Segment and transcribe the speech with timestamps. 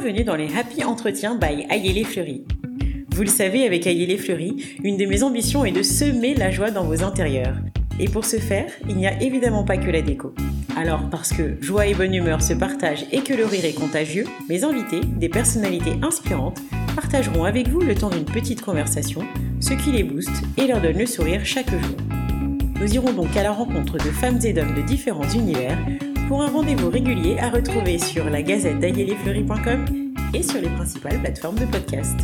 [0.00, 2.44] bienvenue dans les Happy Entretiens by Ayélé Fleury.
[3.10, 6.72] Vous le savez, avec Ayélé Fleury, une de mes ambitions est de semer la joie
[6.72, 7.54] dans vos intérieurs.
[8.00, 10.34] Et pour ce faire, il n'y a évidemment pas que la déco.
[10.76, 14.24] Alors, parce que joie et bonne humeur se partagent et que le rire est contagieux,
[14.48, 16.58] mes invités, des personnalités inspirantes,
[16.96, 19.22] partageront avec vous le temps d'une petite conversation,
[19.60, 21.96] ce qui les booste et leur donne le sourire chaque jour.
[22.80, 25.78] Nous irons donc à la rencontre de femmes et d'hommes de différents univers
[26.28, 31.58] pour un rendez-vous régulier à retrouver sur la gazette d'ayelefleury.com et sur les principales plateformes
[31.58, 32.16] de podcast.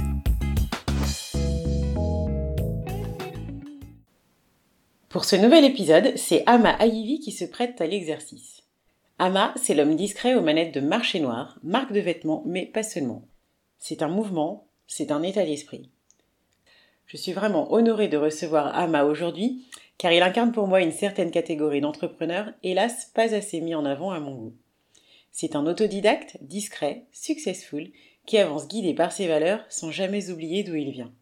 [5.09, 8.63] Pour ce nouvel épisode, c'est Ama Ayivi qui se prête à l'exercice.
[9.19, 13.27] Ama, c'est l'homme discret aux manettes de marché noir, marque de vêtements, mais pas seulement.
[13.79, 15.91] C'est un mouvement, c'est un état d'esprit.
[17.07, 19.67] Je suis vraiment honorée de recevoir Ama aujourd'hui
[20.01, 24.13] car il incarne pour moi une certaine catégorie d'entrepreneurs, hélas pas assez mis en avant
[24.13, 24.55] à mon goût.
[25.31, 27.91] C'est un autodidacte, discret, successful,
[28.25, 31.13] qui avance guidé par ses valeurs sans jamais oublier d'où il vient.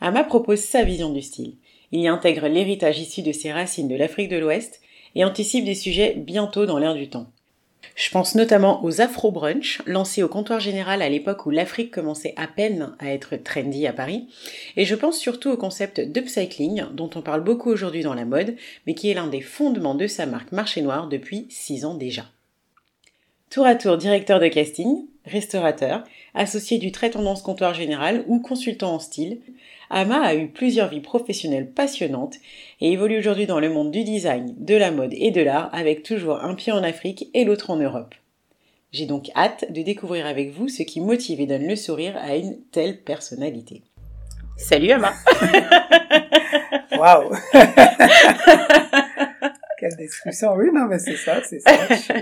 [0.00, 1.56] Ama propose sa vision du style.
[1.90, 4.80] Il y intègre l'héritage issu de ses racines de l'Afrique de l'Ouest
[5.16, 7.26] et anticipe des sujets bientôt dans l'air du temps.
[7.94, 12.34] Je pense notamment aux Afro Brunch, lancés au comptoir général à l'époque où l'Afrique commençait
[12.36, 14.28] à peine à être trendy à Paris.
[14.76, 18.54] Et je pense surtout au concept d'upcycling, dont on parle beaucoup aujourd'hui dans la mode,
[18.86, 22.26] mais qui est l'un des fondements de sa marque Marché Noir depuis 6 ans déjà.
[23.50, 26.02] Tour à tour directeur de casting, restaurateur,
[26.34, 29.40] associé du très tendance comptoir général ou consultant en style,
[29.90, 32.36] Ama a eu plusieurs vies professionnelles passionnantes
[32.80, 36.02] et évolue aujourd'hui dans le monde du design, de la mode et de l'art avec
[36.02, 38.14] toujours un pied en Afrique et l'autre en Europe.
[38.92, 42.36] J'ai donc hâte de découvrir avec vous ce qui motive et donne le sourire à
[42.36, 43.82] une telle personnalité.
[44.56, 45.12] Salut Ama
[46.98, 47.32] Waouh
[49.78, 51.70] Quelle description Oui, non, mais c'est ça, c'est ça.
[51.70, 52.16] Euh,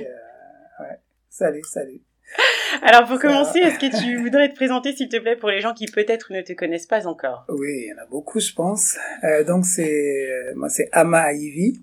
[0.81, 0.99] ouais.
[1.31, 2.03] Salut, salut.
[2.83, 5.75] Alors pour commencer, est-ce que tu voudrais te présenter s'il te plaît pour les gens
[5.75, 7.45] qui peut-être ne te connaissent pas encore?
[7.49, 8.97] Oui, il y en a beaucoup je pense.
[9.25, 11.81] Euh, donc c'est euh, moi c'est Ama Aivi.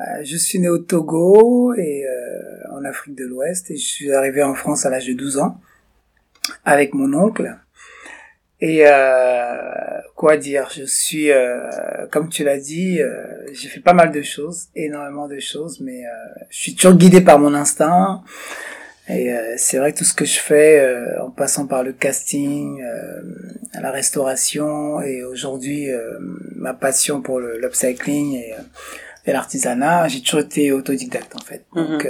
[0.00, 4.12] Euh, je suis né au Togo et euh, en Afrique de l'Ouest et je suis
[4.12, 5.60] arrivé en France à l'âge de 12 ans
[6.64, 7.56] avec mon oncle.
[8.60, 8.84] Et
[10.16, 11.30] quoi dire, je suis,
[12.10, 12.98] comme tu l'as dit,
[13.52, 16.02] j'ai fait pas mal de choses, énormément de choses, mais
[16.50, 18.24] je suis toujours guidé par mon instinct.
[19.08, 21.92] Et euh, c'est vrai que tout ce que je fais, euh, en passant par le
[21.92, 23.22] casting, euh,
[23.80, 25.88] la restauration, et aujourd'hui
[26.56, 28.54] ma passion pour l'upcycling et,
[29.26, 31.64] et l'artisanat, j'ai toujours été autodidacte en fait.
[31.74, 31.86] Mhm.
[31.86, 32.08] Donc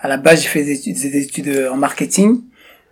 [0.00, 2.42] à la base j'ai fait des études, des études en marketing.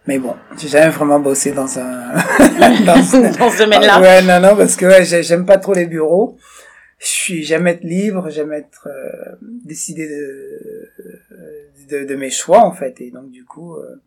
[0.06, 2.14] Mais bon, j'ai jamais vraiment bossé dans un
[2.60, 3.02] dans, dans
[3.50, 4.00] ce domaine-là.
[4.00, 6.38] Ouais, non, non, parce que ouais, j'aime pas trop les bureaux
[6.98, 10.90] je suis jamais être libre, jamais être euh, décidé de,
[11.88, 13.00] de, de mes choix en fait.
[13.00, 14.00] Et donc du coup, euh,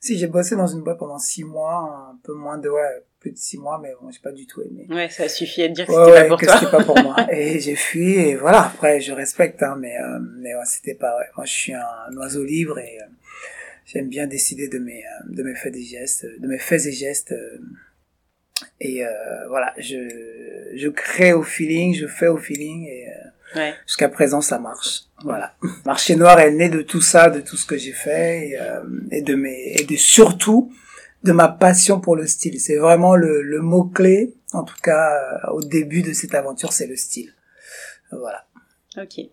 [0.00, 3.32] si j'ai bossé dans une boîte pendant six mois, un peu moins de ouais, plus
[3.32, 4.86] de six mois, mais bon, j'ai pas du tout aimé.
[4.90, 6.56] Ouais, ça suffit à dire que c'était pas pour que toi.
[6.58, 7.16] c'était pas pour moi.
[7.32, 8.66] Et j'ai fui et voilà.
[8.66, 11.16] Après, je respecte, hein, mais euh, mais ouais, c'était pas.
[11.18, 11.26] Ouais.
[11.36, 13.06] Moi, je suis un, oiseau libre et euh,
[13.86, 17.34] j'aime bien décider de mes de mes faits et gestes, de mes faits et gestes.
[18.80, 19.02] et
[19.48, 23.08] voilà, je je crée au feeling, je fais au feeling et
[23.54, 23.74] Ouais.
[23.86, 25.02] Jusqu'à présent, ça marche.
[25.22, 25.54] Voilà.
[25.84, 28.82] Marché Noir est né de tout ça, de tout ce que j'ai fait et, euh,
[29.10, 30.72] et, de mes et de surtout
[31.22, 32.60] de ma passion pour le style.
[32.60, 36.72] C'est vraiment le, le mot clé, en tout cas euh, au début de cette aventure,
[36.72, 37.32] c'est le style.
[38.12, 38.44] Voilà.
[38.96, 39.24] Ok.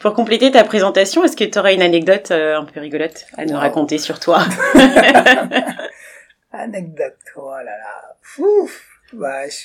[0.00, 3.46] Pour compléter ta présentation, est-ce que tu aurais une anecdote euh, un peu rigolote à
[3.46, 4.44] nous raconter sur toi
[6.52, 8.16] Anecdote, oh là là.
[8.38, 8.86] Ouf.
[9.12, 9.56] Bah, je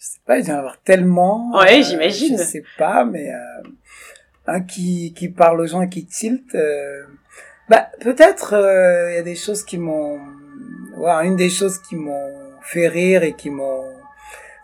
[0.00, 1.50] je sais pas, il doit y en avoir tellement.
[1.58, 2.38] Ouais, euh, j'imagine.
[2.38, 3.68] Je sais pas, mais euh,
[4.46, 6.54] un qui qui parle aux gens et qui tilt.
[6.54, 7.02] Euh,
[7.68, 10.18] bah peut-être euh, il y a des choses qui m'ont.
[10.96, 13.84] Ouais, une des choses qui m'ont fait rire et qui m'ont.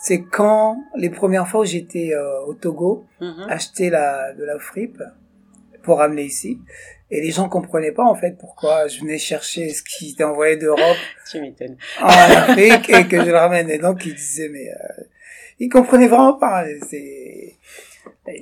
[0.00, 2.12] C'est quand les premières fois où j'étais
[2.46, 3.50] au Togo, mm-hmm.
[3.50, 5.02] acheter la de la fripe
[5.82, 6.60] pour ramener ici.
[7.10, 10.56] Et les gens comprenaient pas en fait pourquoi je venais chercher ce qui était envoyé
[10.56, 10.96] d'Europe
[12.02, 13.70] en Afrique et que je le ramène.
[13.70, 15.04] Et donc ils disaient mais euh,
[15.58, 16.64] ils comprenaient vraiment pas.
[16.88, 17.56] C'est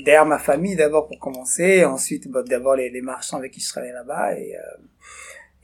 [0.04, 3.68] derrière ma famille d'abord pour commencer, ensuite bah, d'abord les, les, marchands avec qui je
[3.68, 4.38] travaillais là-bas.
[4.38, 4.60] Et euh,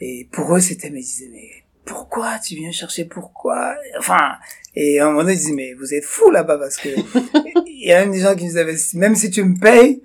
[0.01, 1.51] et pour eux c'était mais ils disaient mais
[1.85, 3.75] pourquoi tu viens chercher pourquoi?
[3.99, 4.37] Enfin
[4.75, 6.89] et à un moment donné ils disaient mais vous êtes fous là-bas parce que
[7.67, 10.03] il y a même des gens qui nous avaient même si tu me payes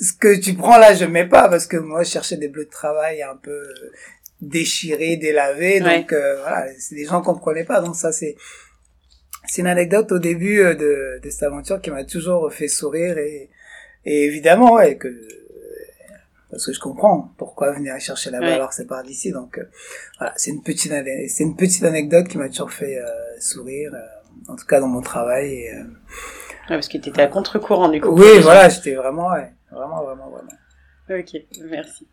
[0.00, 2.66] ce que tu prends là je mets pas parce que moi je cherchais des bleus
[2.66, 3.62] de travail un peu
[4.40, 5.80] déchirés délavés.
[5.80, 7.80] Donc euh, voilà c'est des gens comprenaient pas.
[7.80, 8.36] Donc ça c'est
[9.48, 13.18] c'est une anecdote au début euh, de, de cette aventure qui m'a toujours fait sourire
[13.18, 13.50] et,
[14.04, 15.08] et évidemment ouais, que
[16.50, 19.32] parce que je comprends pourquoi venir chercher là-bas alors que c'est pas d'ici.
[19.32, 19.64] Donc euh,
[20.18, 20.92] voilà, c'est une petite
[21.28, 23.06] c'est une petite anecdote qui m'a toujours fait euh,
[23.40, 23.92] sourire,
[24.48, 25.52] en tout cas dans mon travail.
[25.52, 25.84] Et, ouais,
[26.68, 28.08] parce que tu étais à contre-courant du coup.
[28.08, 30.52] Oui, voilà, j'étais vraiment, ouais, vraiment, vraiment, vraiment.
[31.10, 31.40] Ok,
[31.70, 32.06] merci.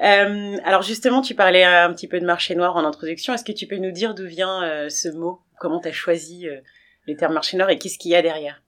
[0.00, 3.32] Euh, alors justement, tu parlais un petit peu de marché noir en introduction.
[3.32, 5.40] Est-ce que tu peux nous dire d'où vient ce mot?
[5.58, 6.46] Comment tu as choisi
[7.06, 8.62] le terme marché noir et qu'est-ce qu'il y a derrière?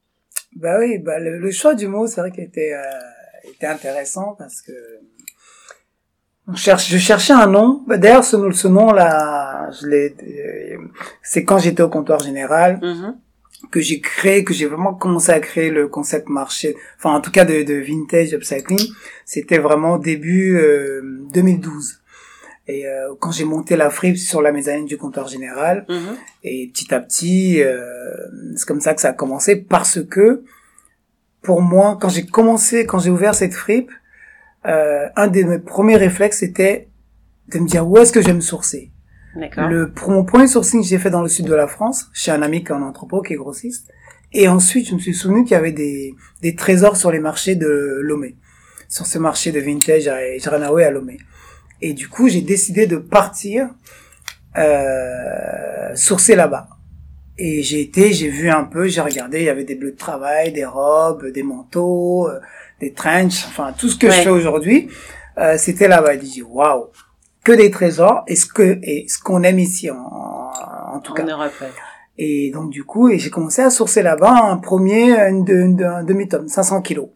[0.55, 2.75] Bah oui, bah le, choix du mot, c'est vrai qu'il était
[3.44, 4.73] était intéressant parce que
[6.49, 7.82] on cherche, je cherchais un nom.
[7.87, 10.78] Bah, d'ailleurs, ce, ce nom-là, je l'ai, euh,
[11.23, 13.14] c'est quand j'étais au comptoir général mm-hmm.
[13.70, 17.30] Que j'ai créé, que j'ai vraiment commencé à créer le concept marché, enfin en tout
[17.30, 18.80] cas de, de vintage upcycling.
[19.24, 20.60] C'était vraiment début
[21.32, 22.00] 2012.
[22.68, 26.16] Euh, et euh, quand j'ai monté la fripe sur la mezzanine du comptoir général, mm-hmm.
[26.44, 27.62] et petit à petit,
[28.56, 30.42] c'est comme ça que ça a commencé parce que
[31.46, 33.92] pour moi, quand j'ai commencé, quand j'ai ouvert cette fripe,
[34.66, 36.88] euh, un de mes premiers réflexes était
[37.48, 38.90] de me dire où est-ce que je vais me sourcer?
[39.37, 42.65] Le mon premier sourcing j'ai fait dans le sud de la France, chez un ami
[42.65, 43.93] qui est un entrepôt, qui est grossiste.
[44.33, 47.55] Et ensuite, je me suis souvenu qu'il y avait des, des trésors sur les marchés
[47.55, 48.37] de Lomé,
[48.88, 51.19] sur ce marché de vintage à Jaranawe à Lomé.
[51.81, 53.69] Et du coup, j'ai décidé de partir
[54.59, 56.69] euh, sourcer là-bas.
[57.38, 59.97] Et j'ai été, j'ai vu un peu, j'ai regardé, il y avait des bleus de
[59.97, 62.41] travail, des robes, des manteaux, euh,
[62.81, 64.88] des trenches, enfin tout ce que je fais aujourd'hui,
[65.37, 66.15] euh, c'était là-bas.
[66.15, 66.87] Je dit waouh,
[67.46, 71.14] que des trésors et ce que et ce qu'on aime ici en, en tout en
[71.14, 71.25] cas.
[71.25, 71.52] Europe,
[72.19, 76.02] Et donc du coup, et j'ai commencé à sourcer là-bas un premier, une, une, un
[76.02, 77.06] demi-tonne, 500 kilos.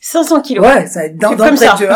[0.00, 0.66] 500 kilos.
[0.66, 1.76] Ouais, ça dans, dans comme ça.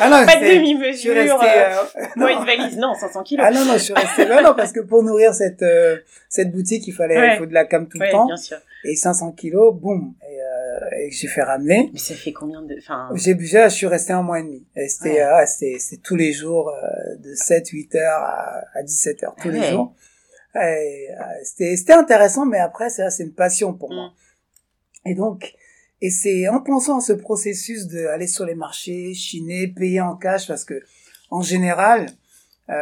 [0.00, 1.12] Ah non, pas de demi-mesure.
[1.16, 3.44] Euh, euh une valise, non, 500 kilos.
[3.44, 5.96] Ah non, non, je suis resté là, non, parce que pour nourrir cette euh,
[6.28, 8.26] cette boutique, il fallait, il faut de la cam tout le temps.
[8.26, 8.58] Bien sûr.
[8.84, 10.37] Et 500 kilos, boum, et,
[10.80, 11.90] euh, et j'ai fait ramener.
[11.92, 13.08] Mais ça fait combien de, enfin.
[13.14, 14.66] J'ai déjà, je suis resté un mois et demi.
[14.76, 18.82] Et c'était, euh, c'était, c'est tous les jours euh, de 7, 8 heures à, à
[18.82, 19.94] 17 heures tous les jours.
[20.54, 21.08] Et,
[21.44, 24.12] c'était, c'était intéressant, mais après, c'est c'est une passion pour moi.
[25.04, 25.08] Mm.
[25.10, 25.54] Et donc,
[26.00, 30.46] et c'est en pensant à ce processus d'aller sur les marchés, chiner, payer en cash,
[30.46, 30.80] parce que
[31.30, 32.06] en général,
[32.70, 32.74] euh,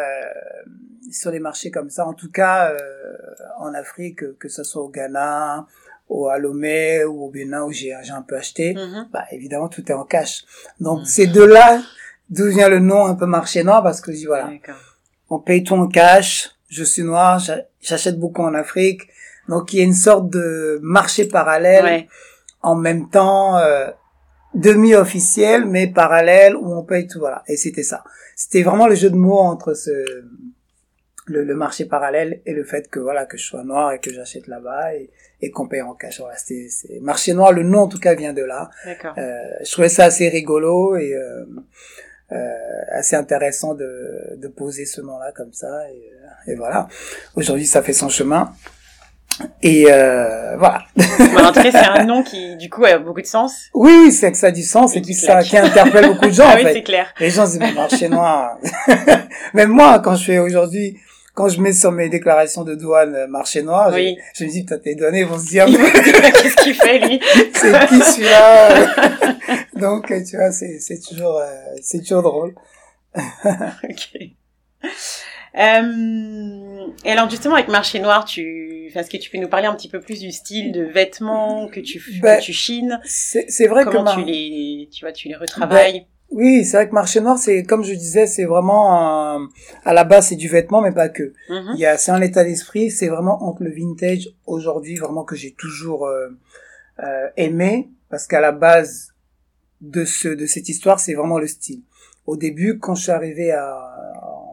[1.10, 3.16] sur les marchés comme ça, en tout cas euh,
[3.58, 5.66] en Afrique, que ce soit au Ghana,
[6.08, 9.10] au Alomé ou au Bénin où j'ai un peu acheté, mm-hmm.
[9.12, 10.44] bah évidemment tout est en cash.
[10.80, 11.04] Donc mm.
[11.04, 11.82] c'est de là
[12.30, 14.50] d'où vient le nom un peu marché noir parce que je dis voilà,
[15.30, 16.50] on paye tout en cash.
[16.68, 17.40] Je suis noir,
[17.80, 19.02] j'achète beaucoup en Afrique,
[19.48, 21.84] donc il y a une sorte de marché parallèle.
[21.84, 22.08] Ouais
[22.66, 23.90] en même temps euh,
[24.54, 28.02] demi-officiel mais parallèle où on paye tout voilà et c'était ça
[28.34, 29.90] c'était vraiment le jeu de mots entre ce
[31.26, 34.12] le, le, marché parallèle et le fait que voilà que je sois noir et que
[34.12, 35.10] j'achète là-bas et,
[35.42, 36.68] et qu'on paye en cash voilà c'est
[37.00, 39.32] marché noir le nom en tout cas vient de là euh,
[39.64, 41.44] je trouvais ça assez rigolo et euh,
[42.32, 42.36] euh,
[42.92, 46.88] assez intéressant de, de poser ce nom là comme ça et, et voilà
[47.34, 48.52] aujourd'hui ça fait son chemin
[49.62, 50.82] et euh, voilà.
[50.98, 53.66] en tout cas, c'est un nom qui, du coup, a beaucoup de sens.
[53.74, 56.32] Oui, oui, c'est que ça a du sens et, puis ça qui interpelle beaucoup de
[56.32, 56.44] gens.
[56.48, 57.12] ah oui, c'est clair.
[57.20, 58.56] Les gens se disent, marché noir.
[59.54, 60.98] Même moi, quand je fais aujourd'hui,
[61.36, 64.16] quand je mets sur mes déclarations de douane euh, marché noir, oui.
[64.34, 67.20] je, me dis, putain, tes données vont se dire, qu'est-ce qu'il fait, lui?
[67.54, 69.26] c'est qui celui-là?
[69.76, 71.46] Donc, tu vois, c'est, c'est toujours, euh,
[71.82, 72.54] c'est toujours drôle.
[73.14, 74.18] ok.
[75.58, 79.66] Euh, et alors justement avec Marché Noir, tu, enfin, est-ce que tu peux nous parler
[79.66, 83.00] un petit peu plus du style de vêtements que tu que ben, tu chines?
[83.04, 86.06] C'est vrai Comment que tu les, tu vois, tu les retravailles?
[86.30, 89.48] Oui, c'est vrai que Marché Noir, c'est comme je disais, c'est vraiment
[89.84, 91.32] à la base c'est du vêtement, mais pas que.
[91.48, 91.72] Mm-hmm.
[91.74, 92.90] Il y a, c'est un état d'esprit.
[92.90, 96.28] C'est vraiment entre le vintage aujourd'hui, vraiment que j'ai toujours euh,
[97.00, 99.14] euh, aimé, parce qu'à la base
[99.80, 101.82] de ce de cette histoire, c'est vraiment le style.
[102.26, 103.96] Au début, quand je suis arrivé à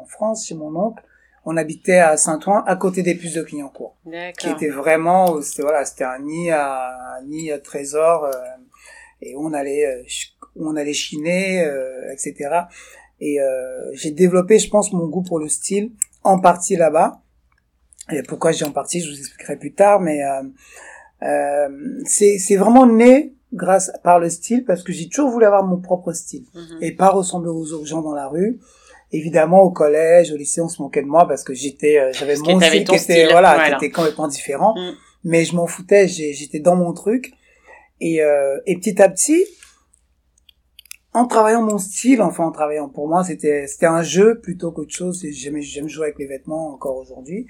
[0.07, 1.03] France, chez mon oncle,
[1.45, 3.97] on habitait à Saint-Ouen, à côté des puces de Clignancourt.
[4.37, 8.31] Qui était vraiment, c'était voilà, c'était un nid à, un nid à trésor, euh,
[9.21, 10.05] et on allait,
[10.57, 12.35] euh, on allait chiner, euh, etc.
[13.19, 13.37] Et
[13.93, 15.91] j'ai développé, je pense, mon goût pour le style,
[16.23, 17.21] en partie là-bas.
[18.11, 20.19] Et pourquoi j'ai en partie, je vous expliquerai plus tard, mais
[22.05, 25.77] c'est c'est vraiment né grâce par le style parce que j'ai toujours voulu avoir mon
[25.77, 26.79] propre style mhm.
[26.81, 28.59] et pas ressembler aux gens dans la rue
[29.11, 32.35] évidemment au collège au lycée on se moquait de moi parce que j'étais euh, j'avais
[32.37, 34.93] mon style qui était voilà, qui était complètement différent mm.
[35.25, 37.31] mais je m'en foutais j'étais dans mon truc
[38.01, 39.45] et euh, et petit à petit
[41.13, 44.93] en travaillant mon style enfin en travaillant pour moi c'était c'était un jeu plutôt qu'autre
[44.93, 47.47] chose j'aime j'aime jouer avec les vêtements encore aujourd'hui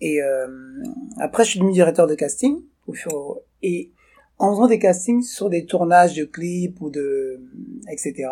[0.00, 0.46] et euh,
[1.18, 3.90] après je suis devenu directeur de casting au fur et
[4.38, 7.40] en faisant des castings sur des tournages de clips ou de
[7.90, 8.28] etc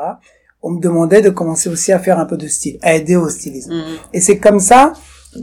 [0.62, 3.28] on me demandait de commencer aussi à faire un peu de style, à aider au
[3.28, 3.75] stylisme.
[3.75, 3.99] Mhm.
[4.12, 4.92] Et c'est comme ça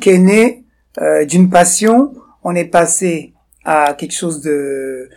[0.01, 0.65] qu'est né
[1.01, 2.13] euh, d'une passion,
[2.43, 5.09] on est passé à quelque chose de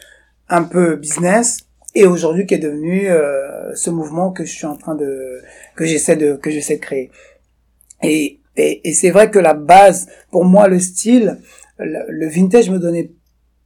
[0.48, 1.58] un peu business
[1.94, 5.40] et aujourd'hui qui est devenu euh, ce mouvement que je suis en train de
[5.76, 7.10] que j'essaie de que j'essaie de créer.
[8.02, 11.38] Et et, et c'est vrai que la base pour moi le style
[11.78, 13.12] le, le vintage me donnait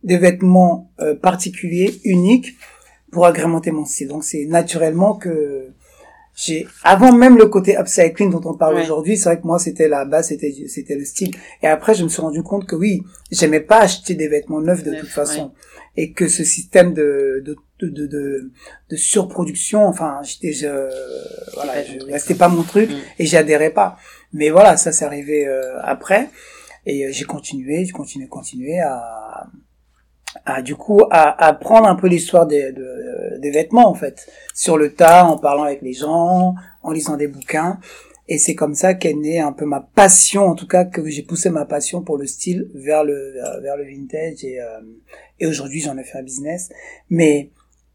[0.02, 2.56] des vêtements euh, particuliers, uniques
[3.10, 4.08] pour agrémenter mon style.
[4.08, 5.68] Donc c'est naturellement que
[6.34, 8.82] j'ai avant même le côté upcycling dont on parle Ouais.
[8.84, 11.34] aujourd'hui, c'est vrai que moi c'était la base, c'était c'était le style.
[11.62, 14.82] Et après je me suis rendu compte que oui, j'aimais pas acheter des vêtements neufs
[14.82, 15.52] de toute façon
[15.96, 18.50] et que ce système de de de de, de,
[18.90, 20.68] de surproduction, enfin j'étais je,
[21.54, 21.72] voilà,
[22.18, 22.94] c'était pas mon truc Mm.
[23.18, 23.96] et j'y adhérais pas.
[24.32, 26.28] Mais voilà, ça c'est arrivé euh, après.
[26.86, 29.46] Et euh, j'ai continué, j'ai continué, continué à
[30.46, 34.26] à du coup à, à prendre un peu l'histoire des, de- des vêtements en fait.
[34.54, 37.78] Sur le tas en parlant avec les gens en lisant des bouquins.
[38.28, 41.22] Et c'est comme ça qu'est née un peu ma passion en tout cas que j'ai
[41.22, 44.42] poussé ma passion pour le style vers le vers le vintage.
[44.44, 44.80] Et euh,
[45.38, 46.70] et aujourd'hui j'en ai fait un business.
[47.10, 47.50] Mais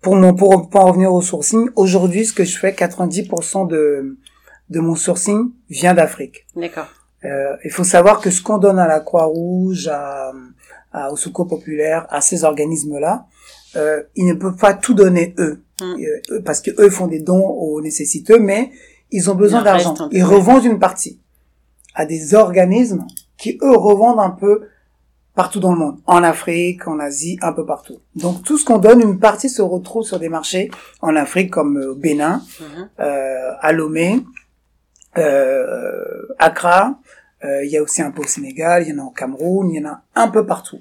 [0.07, 4.17] pour mon pour, pour en revenir au sourcing aujourd'hui ce que je fais 90% de
[4.69, 6.87] de mon sourcing vient d'Afrique D'accord.
[7.25, 10.31] euh, il faut savoir que ce qu'on donne à la Croix-Rouge, à,
[10.93, 13.25] à- au Secours populaire, à ces organismes-là,
[13.75, 15.95] euh, ils ne peuvent pas tout donner eux, Mm.
[16.31, 18.71] Euh, parce que eux font des dons aux nécessiteux, mais
[19.11, 19.93] ils ont besoin d'argent.
[20.11, 21.19] Ils revendent une partie
[21.93, 23.05] à des organismes
[23.37, 24.53] qui eux revendent un peu
[25.38, 28.00] partout dans le monde, en Afrique, en Asie, un peu partout.
[28.15, 30.70] Donc tout ce qu'on donne, une partie se retrouve sur des marchés
[31.01, 32.89] en Afrique comme euh, au Bénin, Mhm.
[33.00, 34.20] euh, à Lomé,
[35.17, 37.00] euh, Accra.
[37.46, 39.70] Euh, il y a aussi un peu au Sénégal, il y en a au Cameroun,
[39.70, 40.79] il y en a un peu partout.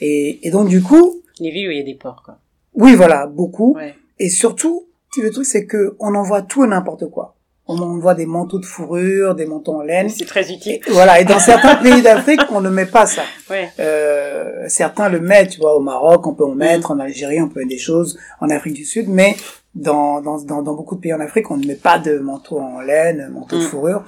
[0.00, 2.38] Et, et donc du coup, Les villes où il y a des ports, quoi.
[2.74, 3.74] oui voilà, beaucoup.
[3.76, 3.94] Ouais.
[4.18, 4.86] Et surtout,
[5.22, 7.33] le truc c'est que on envoie tout et n'importe quoi.
[7.66, 10.10] On envoie des manteaux de fourrure, des manteaux en laine.
[10.10, 10.80] C'est très utile.
[10.86, 11.18] Et voilà.
[11.20, 13.22] Et dans certains pays d'Afrique, on ne met pas ça.
[13.48, 13.70] Ouais.
[13.80, 17.48] Euh, certains le mettent, tu vois, au Maroc, on peut en mettre, en Algérie, on
[17.48, 19.34] peut mettre des choses, en Afrique du Sud, mais
[19.74, 22.58] dans, dans, dans, dans beaucoup de pays en Afrique, on ne met pas de manteau
[22.60, 23.68] en laine, manteau de Mm.
[23.68, 24.04] fourrure.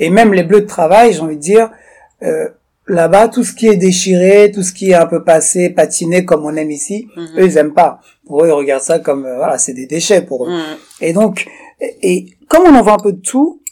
[0.00, 1.70] Et même les bleus de travail, j'ai envie de dire,
[2.24, 2.48] euh,
[2.88, 6.44] là-bas, tout ce qui est déchiré, tout ce qui est un peu passé, patiné, comme
[6.44, 7.26] on aime ici, Mhm.
[7.38, 8.00] eux, ils aiment pas.
[8.26, 10.50] Pour eux, ils regardent ça comme, euh, voilà, c'est des déchets pour eux.
[10.50, 10.76] Mhm.
[11.02, 11.46] Et donc,
[11.80, 13.62] et, et comme on en voit un peu de tout,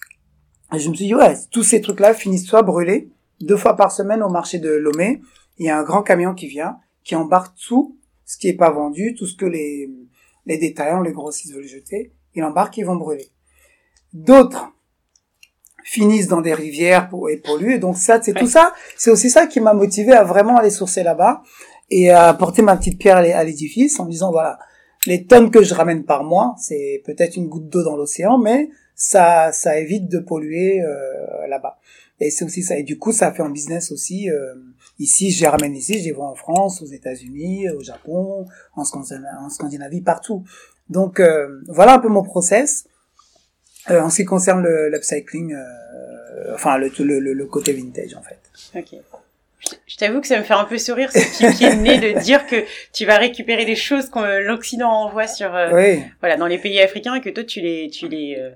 [0.73, 4.23] je me suis dit, ouais, tous ces trucs-là finissent soit brûlés, deux fois par semaine
[4.23, 5.21] au marché de Lomé,
[5.59, 8.71] il y a un grand camion qui vient, qui embarque tout ce qui est pas
[8.71, 9.91] vendu, tout ce que les,
[10.47, 13.29] les détaillants, les grossistes veulent jeter, il embarque, ils vont brûler.
[14.13, 14.73] D'autres
[15.85, 18.41] finissent dans des rivières pour, et polluent, donc ça, c'est Ouais.
[18.41, 21.43] tout ça, c'est aussi ça qui m'a motivé à vraiment aller sourcer là-bas
[21.91, 24.59] et à apporter ma petite pierre à l'édifice en me disant, voilà,
[25.07, 28.71] les tonnes que je ramène par mois, c'est peut-être une goutte d'eau dans l'océan, mais
[28.95, 31.79] ça, ça évite de polluer euh, là-bas.
[32.21, 32.79] Et c'est aussi ça.
[32.79, 34.31] Et du coup, ça fait un business aussi.
[34.31, 34.55] euh,
[34.99, 38.47] ici, je les ramène ici, je les vends en France, aux États-Unis, au Japon,
[38.77, 40.45] en Scandinavie, partout.
[40.89, 42.87] Donc euh, voilà un peu mon process.
[43.91, 48.23] Euh, en ce qui concerne l'upcycling, euh, enfin le, le, le, le côté vintage en
[48.23, 48.39] fait.
[48.79, 49.01] Ok.
[49.87, 51.19] Je- t'avoue que ça me fait un peu sourire ce
[51.51, 55.27] qui, qui est né de dire que tu vas récupérer des choses que l'Occident envoie
[55.27, 56.03] sur euh, Oui.
[56.21, 58.51] voilà dans les pays africains et que toi tu les tu les euh,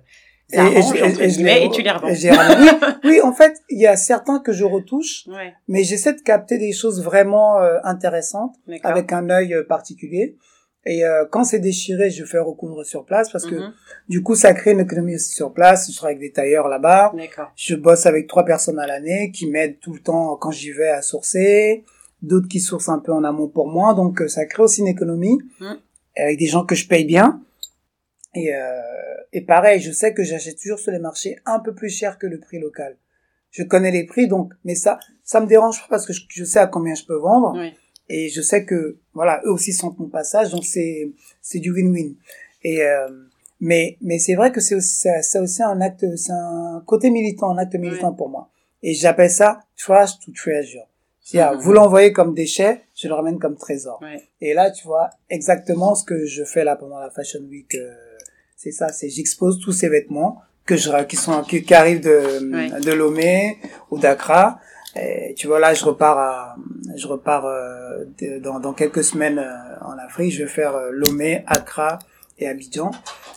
[0.52, 2.08] Et, arranges, et je- entre et- et je guillemets, les- et tu les revends.
[2.08, 2.68] oui,
[3.04, 6.56] oui, en fait, il y a certains que je retouche, Ouais, mais j'essaie de capter
[6.58, 10.36] des choses vraiment euh, intéressantes avec un œil euh, particulier.
[10.86, 13.72] Et euh, quand c'est déchiré, je fais recoudre sur place parce que Mhm.
[14.08, 15.90] du coup, ça crée une économie aussi sur place.
[15.90, 17.12] Je travaille avec des tailleurs là-bas.
[17.16, 17.52] D'accord.
[17.56, 20.88] Je bosse avec trois personnes à l'année qui m'aident tout le temps quand j'y vais
[20.88, 21.84] à sourcer.
[22.22, 23.92] D'autres qui sourcent un peu en amont pour moi.
[23.94, 25.76] Donc, euh, ça crée aussi une économie Mhm.
[26.16, 27.42] avec des gens que je paye bien.
[28.34, 28.60] Et, euh,
[29.32, 32.26] et pareil, je sais que j'achète toujours sur les marchés un peu plus cher que
[32.26, 32.96] le prix local.
[33.50, 36.44] Je connais les prix, donc, mais ça, ça me dérange pas parce que je, je
[36.44, 37.54] sais à combien je peux vendre.
[37.58, 37.72] Oui.
[38.08, 41.10] Et je sais que, voilà, eux aussi sentent mon passage, donc c'est,
[41.42, 42.14] c'est du win-win.
[42.64, 43.06] Et, euh,
[43.60, 47.10] mais, mais c'est vrai que c'est aussi, ça- c'est aussi un acte, c'est un côté
[47.10, 48.48] militant, un acte militant pour moi.
[48.82, 50.86] Et j'appelle ça trash to treasure.
[51.34, 51.58] Mhm.
[51.60, 53.98] vous l'envoyez comme déchet, je le ramène comme trésor.
[54.00, 54.22] Ouais.
[54.40, 57.92] Et là, tu vois, exactement ce que je fais là pendant la Fashion Week, euh,
[58.56, 62.50] c'est ça, c'est j'expose tous ces vêtements que je, qui sont, qui, qui arrivent de,
[62.50, 62.80] Ouais.
[62.80, 63.58] de Lomé
[63.90, 64.58] ou d'Accra.
[65.00, 66.56] Et tu vois, là, je repars à,
[66.96, 68.04] je repars euh,
[68.40, 70.32] dans, dans quelques semaines euh, en Afrique.
[70.32, 71.98] Je vais faire euh, Lomé, Accra
[72.38, 72.90] et Abidjan.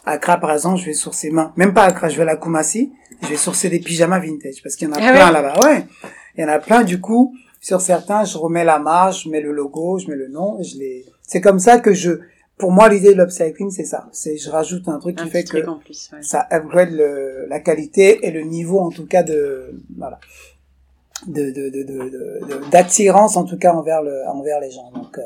[0.05, 2.91] Accra, par exemple, je vais sourcer, main- même pas Accra, je vais à la Koumassi.
[3.23, 5.59] Je vais sourcer des pyjamas vintage parce qu'il y en a Ah plein ouais là-bas.
[5.63, 5.85] Ouais,
[6.37, 6.83] il y en a plein.
[6.83, 10.27] Du coup, sur certains, je remets la marge, je mets le logo, je mets le
[10.27, 11.05] nom, je les.
[11.21, 12.19] C'est comme ça que je
[12.57, 14.07] pour moi, l'idée de l'upcycling, c'est ça.
[14.11, 16.09] C'est je rajoute un truc Un qui fait que plus.
[16.13, 16.21] ouais.
[16.21, 20.19] ça upgrade le, la qualité et le niveau, en tout cas, de voilà,
[21.27, 24.91] de de de de- d'attirance, en tout cas, envers le envers les gens.
[24.91, 25.21] Donc euh,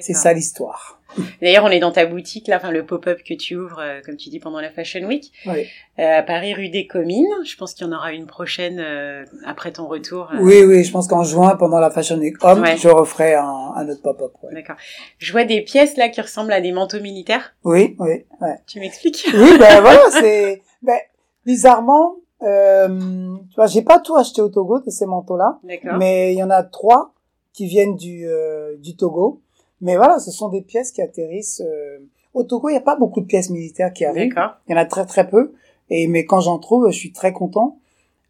[0.00, 1.00] c'est ça l'histoire.
[1.40, 4.16] D'ailleurs, on est dans ta boutique, là, enfin, le pop-up que tu ouvres, euh, comme
[4.16, 5.66] tu dis, pendant la Fashion Week, Oui.
[5.98, 7.24] euh, à Paris, rue des Comines.
[7.46, 10.28] Je pense qu'il y en aura une prochaine euh, après ton retour.
[10.34, 10.38] euh.
[10.40, 12.76] Oui, oui, je pense qu'en juin, pendant la Fashion Week Homme, Ouais.
[12.76, 13.44] je referai un,
[13.76, 14.32] un autre pop-up.
[14.42, 14.54] ouais.
[14.54, 14.76] D'accord.
[15.18, 17.54] Je vois des pièces, là, qui ressemblent à des manteaux militaires.
[17.64, 18.56] Oui, oui, ouais.
[18.66, 19.26] Tu m'expliques?
[19.32, 20.98] Oui, ben voilà, c'est ben
[21.46, 25.58] bizarrement, euh, tu vois, j'ai pas tout acheté au Togo de ces manteaux-là,
[25.98, 27.14] mais il y en a trois
[27.52, 29.40] qui viennent du euh, du Togo.
[29.80, 31.98] Mais voilà, ce sont des pièces qui atterrissent euh,
[32.34, 32.68] au Togo.
[32.68, 34.34] Il n'y a pas beaucoup de pièces militaires qui arrivent.
[34.68, 35.52] Il y en a très très peu.
[35.90, 37.78] Et mais quand j'en trouve, je suis très content.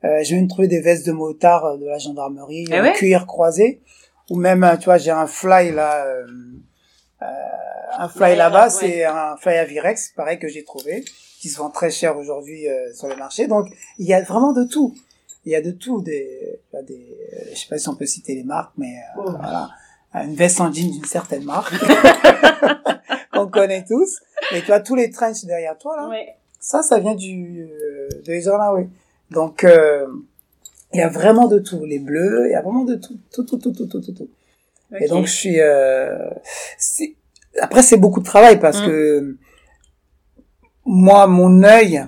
[0.04, 2.92] Euh, je viens de trouver des vestes de motard euh, de la gendarmerie, en ouais
[2.92, 3.80] cuir croisé,
[4.30, 6.26] ou même, euh, tu vois, j'ai un fly là, euh,
[7.22, 7.26] euh,
[7.98, 8.70] un fly Ouais, là-bas, ouais.
[8.70, 11.02] c'est un fly à Virex, pareil que j'ai trouvé,
[11.40, 13.46] qui se vend très cher aujourd'hui euh, sur le marché.
[13.46, 13.66] Donc
[13.98, 14.94] il y a vraiment de tout.
[15.44, 16.94] Il y a de tout, des, vois, des,
[17.34, 19.30] euh, je sais pas si on peut citer les marques, mais euh, Oh.
[19.30, 19.68] voilà,
[20.14, 21.72] une veste en jean d'une certaine marque
[23.32, 24.20] qu'on connaît tous.
[24.52, 26.08] Et tu vois tous les trenches derrière toi là.
[26.08, 26.34] Ouais.
[26.60, 28.88] Ça, ça vient du euh, de Isona, oui.
[29.30, 30.06] Donc, euh,
[30.92, 31.84] il y a vraiment de tout.
[31.84, 34.12] Les bleus, il y a vraiment de tout, tout, tout, tout, tout, tout, tout.
[34.12, 34.28] tout.
[34.98, 35.60] Et donc, je suis.
[35.60, 36.28] Euh,
[36.78, 37.14] c'est-
[37.60, 38.86] après, c'est beaucoup de travail parce Mm.
[38.86, 39.36] que
[40.86, 42.04] moi, mon œil,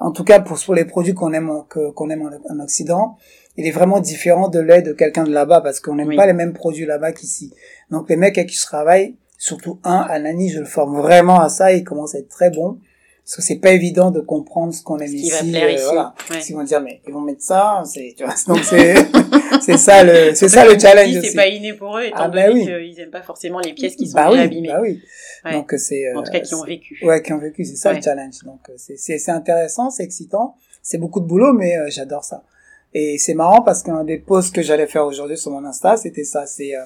[0.00, 3.16] en tout cas pour, pour les produits qu'on aime, qu'on aime en, en Occident,
[3.56, 6.16] il est vraiment différent de l'œil de quelqu'un de là-bas parce qu'on n'aime Oui.
[6.16, 7.52] pas les mêmes produits là-bas qu'ici.
[7.90, 11.48] Donc, les mecs avec qui je travaille, surtout un, Anani, je le forme vraiment à
[11.48, 11.72] ça.
[11.72, 12.78] Il commence à être très bon.
[13.28, 15.30] Parce que c'est pas évident de comprendre ce qu'on aime Ce ici.
[15.30, 15.84] va plaire euh, ici.
[15.84, 16.14] voilà.
[16.30, 16.38] Ouais.
[16.48, 18.94] Ils vont dire, mais ils vont mettre ça, c'est, tu vois, donc c'est,
[19.60, 21.20] c'est ça le, c'est ça le challenge.
[21.22, 22.88] C'est pas inné pour eux, étant Ah, bah donné oui.
[22.94, 24.68] qu'ils aiment pas forcément les pièces qui sont bah oui, abîmées.
[24.68, 25.02] bah oui.
[25.44, 25.52] Ouais.
[25.52, 26.98] Donc c'est, en tout cas, euh, qui ont vécu.
[27.04, 27.96] Ouais, qui ont vécu, c'est ça Ouais.
[27.96, 28.42] le challenge.
[28.44, 32.24] Donc euh, c'est, c'est, c'est intéressant, c'est excitant, c'est beaucoup de boulot, mais euh, j'adore
[32.24, 32.42] ça.
[32.94, 36.24] Et c'est marrant parce qu'un des posts que j'allais faire aujourd'hui sur mon Insta, c'était
[36.24, 36.80] ça, c'est euh,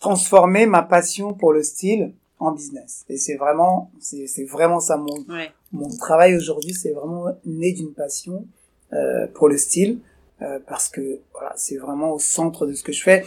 [0.00, 2.12] transformer ma passion pour le style
[2.46, 3.04] en business.
[3.08, 5.50] Et c'est vraiment, c'est, c'est vraiment ça mon, Ouais.
[5.72, 8.46] mon travail aujourd'hui, c'est vraiment né d'une passion
[8.92, 9.98] euh, pour le style,
[10.42, 13.24] euh, parce que voilà, c'est vraiment au centre de ce que je fais.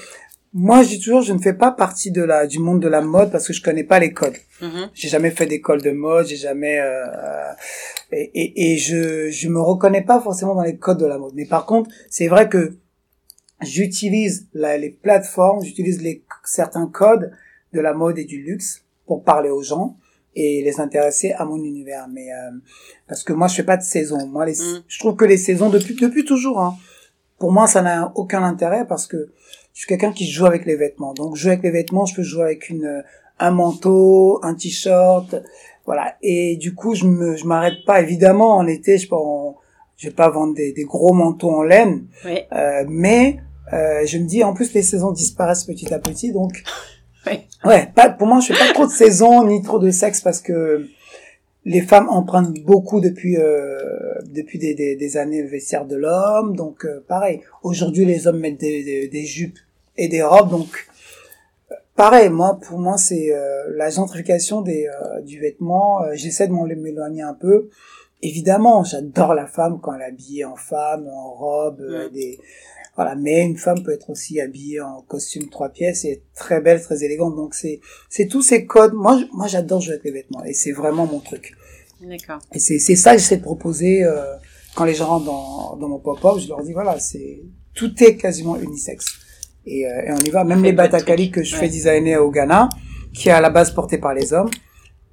[0.53, 3.01] Moi, je dis toujours, je ne fais pas partie de la du monde de la
[3.01, 4.37] mode parce que je connais pas les codes.
[4.61, 4.89] Mhm.
[4.93, 7.51] J'ai jamais fait d'école de mode, j'ai jamais euh, euh,
[8.11, 11.33] et, et, et je je me reconnais pas forcément dans les codes de la mode.
[11.35, 12.77] Mais par contre, c'est vrai que
[13.61, 17.31] j'utilise la- les plateformes, j'utilise les certains codes
[17.73, 19.95] de la mode et du luxe pour parler aux gens
[20.35, 22.07] et les intéresser à mon univers.
[22.11, 22.51] Mais euh,
[23.07, 24.27] parce que moi, je fais pas de saison.
[24.27, 24.83] Moi, les, Mm.
[24.87, 26.59] je trouve que les saisons depuis depuis toujours.
[26.59, 26.75] Hein,
[27.39, 29.29] pour moi, ça n'a aucun intérêt parce que
[29.73, 31.13] je suis quelqu'un qui joue avec les vêtements.
[31.13, 33.03] Donc, jouer avec les vêtements, je peux jouer avec une
[33.39, 35.35] un manteau, un t-shirt,
[35.85, 36.15] voilà.
[36.23, 38.01] Et du coup, je me je m'arrête pas.
[38.01, 39.55] Évidemment, en été, je peux en-
[39.95, 42.47] je vais pas vendre des, des gros manteaux en laine, Ouais.
[42.53, 43.37] euh, mais
[43.73, 46.63] euh, je me dis en plus les saisons disparaissent petit à petit, donc
[47.27, 47.47] Ouais.
[47.65, 47.91] ouais.
[47.93, 50.87] Pas, pour moi, je fais pas trop de saison ni trop de sexe parce que
[51.65, 53.77] les femmes empruntent beaucoup depuis euh,
[54.25, 57.41] depuis des, des, des années le vestiaire de l'homme, donc euh, pareil.
[57.61, 59.59] Aujourd'hui, les hommes mettent des, des, des jupes
[59.97, 60.87] et des robes, donc
[61.71, 62.29] euh, pareil.
[62.29, 64.87] Moi, pour moi, c'est euh, la gentrification des
[65.25, 66.01] du vêtement.
[66.13, 67.69] J'essaie de m'en m'éloigner un peu.
[68.23, 72.39] Évidemment, j'adore la femme quand elle est habillée en femme, en robe, des
[72.97, 73.15] voilà.
[73.15, 76.81] Mais une femme peut être aussi habillée en costume trois pièces et être très belle,
[76.81, 77.35] très élégante.
[77.37, 77.79] Donc c'est
[78.09, 78.93] c'est tous ces codes.
[78.93, 81.53] Moi, moi, j'adore jouer avec les vêtements et c'est vraiment mon truc.
[82.01, 82.39] D'accord.
[82.53, 84.35] Et c'est c'est ça que j'essaie de proposer euh,
[84.75, 86.39] quand les gens rentrent dans dans mon pop-up.
[86.39, 87.39] Je leur dis voilà, c'est
[87.73, 89.05] tout est quasiment unisexe.
[89.65, 90.43] Et, euh, et on y va.
[90.43, 91.61] Même les batakali que je Ouais.
[91.61, 92.69] fais designer au Ghana,
[93.13, 94.49] qui est à la base porté par les hommes.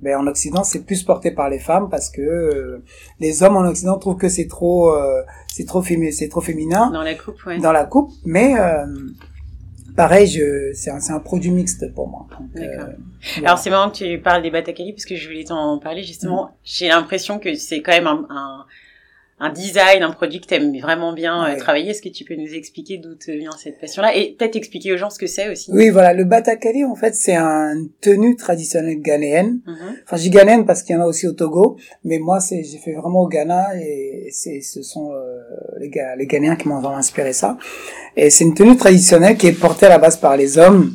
[0.00, 2.83] Ben, en Occident, c'est plus porté par les femmes parce que euh,
[3.20, 6.90] les hommes en Occident trouvent que c'est trop, euh, c'est trop féminin, c'est trop féminin
[6.90, 7.59] Dans la coupe, ouais.
[7.59, 8.85] dans la coupe, mais euh,
[9.96, 12.26] pareil, je, c'est un, c'est un produit mixte pour moi.
[12.54, 12.88] D'accord.
[12.88, 12.92] euh,
[13.35, 13.48] voilà.
[13.48, 16.50] Alors c'est marrant que tu parles des Batakali parce que je voulais t'en parler justement.
[16.64, 18.66] J'ai l'impression que c'est quand même un, un,
[19.40, 21.56] un design, un produit que t'aimes vraiment bien euh, Ouais.
[21.56, 21.90] travailler.
[21.90, 24.96] Est-ce que tu peux nous expliquer d'où te vient cette passion-là et peut-être expliquer aux
[24.96, 25.70] gens ce que c'est aussi.
[25.72, 29.60] Oui, voilà, le batakali, en fait, c'est une tenue traditionnelle ghanéenne.
[29.66, 29.96] Mhm.
[30.06, 32.78] Enfin, j'ai ghanéenne parce qu'il y en a aussi au Togo, mais moi, c'est, j'ai
[32.78, 35.40] fait vraiment au Ghana et c'est, ce sont euh,
[35.80, 37.58] les, Ga- les Ghanéens qui m'ont vraiment inspiré ça.
[38.16, 40.92] Et c'est une tenue traditionnelle qui est portée à la base par les hommes.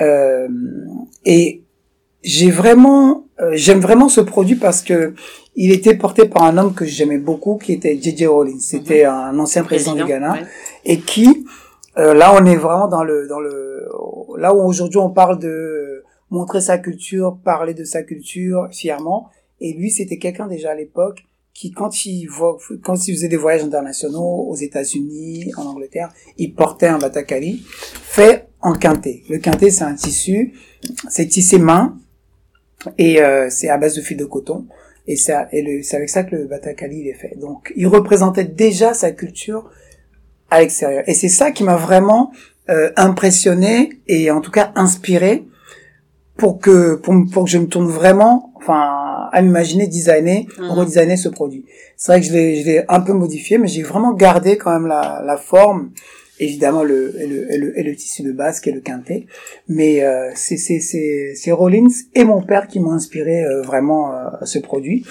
[0.00, 0.46] Euh,
[1.24, 1.62] et
[2.22, 5.14] j'ai vraiment, euh, j'aime vraiment ce produit parce que
[5.54, 8.26] il était porté par un homme que j'aimais beaucoup, qui était J.J.
[8.26, 8.58] Rowling.
[8.58, 10.46] C'était un ancien président, du Ghana ouais.
[10.84, 11.46] et qui,
[11.98, 13.88] euh, là, on est vraiment dans le, dans le,
[14.38, 19.28] là où aujourd'hui on parle de montrer sa culture, parler de sa culture fièrement.
[19.60, 22.28] Et lui, c'était quelqu'un déjà à l'époque qui, quand il,
[22.82, 28.48] quand il faisait des voyages internationaux aux États-Unis, en Angleterre, il portait un batakali fait
[28.62, 29.22] en quinté.
[29.28, 30.54] Le quinté, c'est un tissu,
[31.08, 31.98] c'est tissé main
[32.96, 34.66] et euh, c'est à base de fil de coton.
[35.06, 37.36] Et c'est avec ça que le batakali il est fait.
[37.38, 39.70] Donc, il représentait déjà sa culture
[40.50, 41.02] à l'extérieur.
[41.06, 42.30] Et c'est ça qui m'a vraiment
[42.70, 45.44] euh, impressionné et en tout cas inspiré
[46.36, 51.28] pour que pour, pour que je me tourne vraiment enfin à m'imaginer designer redesigner ce
[51.28, 51.64] produit
[51.96, 54.70] c'est vrai que je l'ai je l'ai un peu modifié mais j'ai vraiment gardé quand
[54.70, 55.90] même la, la forme
[56.44, 59.26] évidemment le et le, le, le tissu de base qui est le quintet.
[59.68, 64.14] Mais euh, c'est c'est c'est c'est Rollins et mon père qui m'ont inspiré euh, vraiment
[64.14, 65.04] euh, ce produit.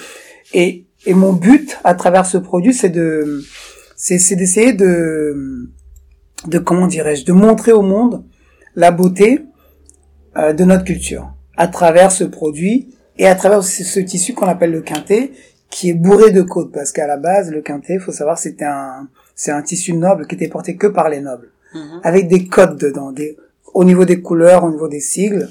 [0.52, 3.42] Et et mon but à travers ce produit c'est de
[3.96, 5.68] c'est c'est d'essayer de
[6.46, 8.24] de comment dirais-je de montrer au monde
[8.74, 9.40] la beauté
[10.36, 14.72] euh, de notre culture à travers ce produit et à travers ce, tissu qu'on appelle
[14.72, 15.32] le quintet
[15.68, 16.72] qui est bourré de côtes.
[16.72, 19.08] Parce qu'à la base le quintet faut savoir c'était un
[19.42, 22.00] c'est un tissu noble qui était porté que par les nobles mhm.
[22.04, 23.36] avec des codes dedans des
[23.74, 25.48] au niveau des couleurs au niveau des sigles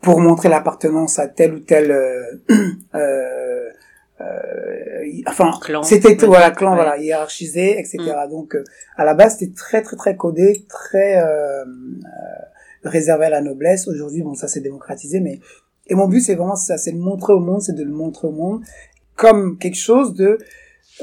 [0.00, 2.22] pour montrer l'appartenance à tel ou tel euh,
[2.94, 3.70] euh,
[4.20, 4.34] euh
[5.26, 5.50] enfin
[5.82, 8.30] c'était voilà clan voilà hiérarchisé etc mhm.
[8.30, 8.56] donc
[8.96, 11.20] à la base c'était très très très codé très
[12.84, 13.88] réservé à la noblesse.
[13.88, 15.40] Aujourd'hui, bon, ça s'est démocratisé, mais
[15.88, 18.28] et mon but, c'est vraiment ça, c'est de montrer au monde, c'est de le montrer
[18.28, 18.62] au monde
[19.14, 20.38] comme quelque chose de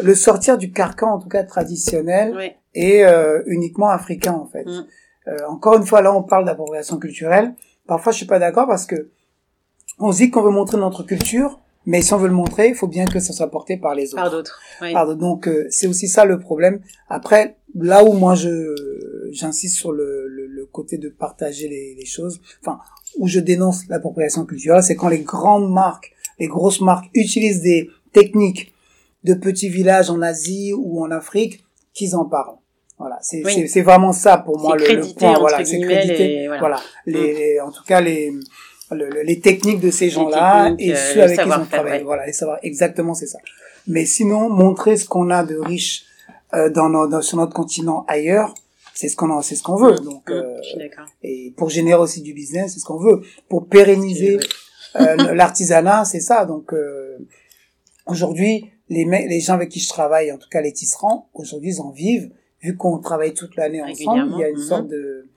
[0.02, 4.66] le sortir du carcan, en tout cas traditionnel, et euh, uniquement africain, en fait.
[4.66, 4.86] Mm.
[5.28, 7.54] Euh, encore une fois, là, on parle d'appropriation culturelle.
[7.88, 9.10] Parfois, je suis pas d'accord parce que
[10.00, 12.76] on se dit qu'on veut montrer notre culture, mais si on veut le montrer, il
[12.76, 14.24] faut bien que ça soit porté par les autres.
[14.24, 14.60] Par d'autres.
[14.82, 14.94] Oui.
[15.18, 16.82] Donc, euh, c'est aussi ça le problème.
[17.10, 18.74] Après, là où moi je
[19.32, 22.80] j'insiste sur le, le, côté de partager les, les, choses, enfin
[23.20, 27.90] où je dénonce l'appropriation culturelle, c'est quand les grandes marques, les grosses marques utilisent des
[28.12, 28.73] techniques
[29.24, 32.58] de petits villages en Asie ou en Afrique qu'ils en parlent.
[33.00, 35.38] Voilà, c'est c'est vraiment ça pour moi le, le, point.
[35.40, 36.48] Voilà, c'est crédité.
[36.60, 38.32] Voilà, Les, en tout cas les
[39.24, 42.04] les techniques de ces gens-là et euh, ceux avec qui ils ont travaillé.
[42.04, 43.40] Voilà, les savoir exactement c'est ça.
[43.88, 46.06] Mais sinon, montrer ce qu'on a de riche
[46.54, 48.54] euh, dans, nos, sur notre continent ailleurs,
[48.94, 49.96] c'est ce qu'on c'est ce qu'on veut.
[49.96, 50.56] Donc, euh,
[51.24, 53.22] et pour générer aussi du business, c'est ce qu'on veut.
[53.50, 54.40] Pour pérenniser
[54.96, 56.46] euh, l'artisanat, c'est ça.
[56.46, 57.18] Donc euh,
[58.06, 61.82] aujourd'hui, les les gens avec qui je travaille, en tout cas les tisserands, aujourd'hui ils
[61.82, 62.30] en vivent.
[62.62, 64.90] Vu qu'on travaille toute l'année ensemble, il y a une sorte mhm.
[64.90, 65.28] de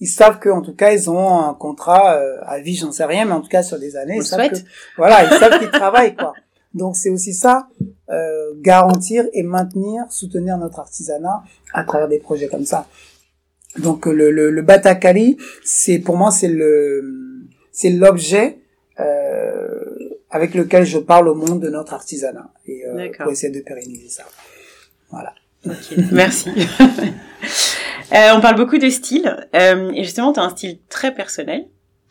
[0.00, 3.04] ils savent que en tout cas ils ont un contrat euh, à vie, j'en sais
[3.04, 4.56] rien, mais en tout cas sur des années, ils savent que,
[4.96, 6.34] voilà, ils savent qu'ils travaillent quoi.
[6.74, 7.68] Donc c'est aussi ça,
[8.10, 12.86] euh, garantir et maintenir, soutenir notre artisanat à travers des projets comme ça.
[13.78, 17.02] Donc le, le, le Batakali, c'est pour moi c'est le
[17.72, 18.58] c'est l'objet
[20.34, 24.08] avec lequel je parle au monde de notre artisanat et euh, pour essayer de pérenniser
[24.08, 24.24] ça.
[25.08, 25.32] Voilà.
[26.10, 26.50] Merci.
[28.12, 31.66] euh, on parle beaucoup de style euh, et justement tu as un style très personnel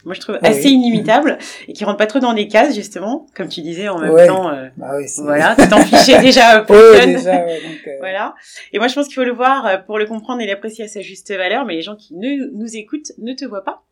[0.05, 1.37] moi je trouve assez inimitable
[1.67, 4.49] et qui rentre pas trop dans des cases justement comme tu disais en même temps
[4.49, 7.91] euh, bah oui, voilà tu t'en fichais déjà pour déjà, ouais, donc, euh...
[7.99, 8.35] voilà.
[8.73, 10.87] Et moi je pense qu'il faut le voir euh, pour le comprendre et l'apprécier à
[10.87, 13.83] sa juste valeur mais les gens qui ne nous écoutent ne te voient pas.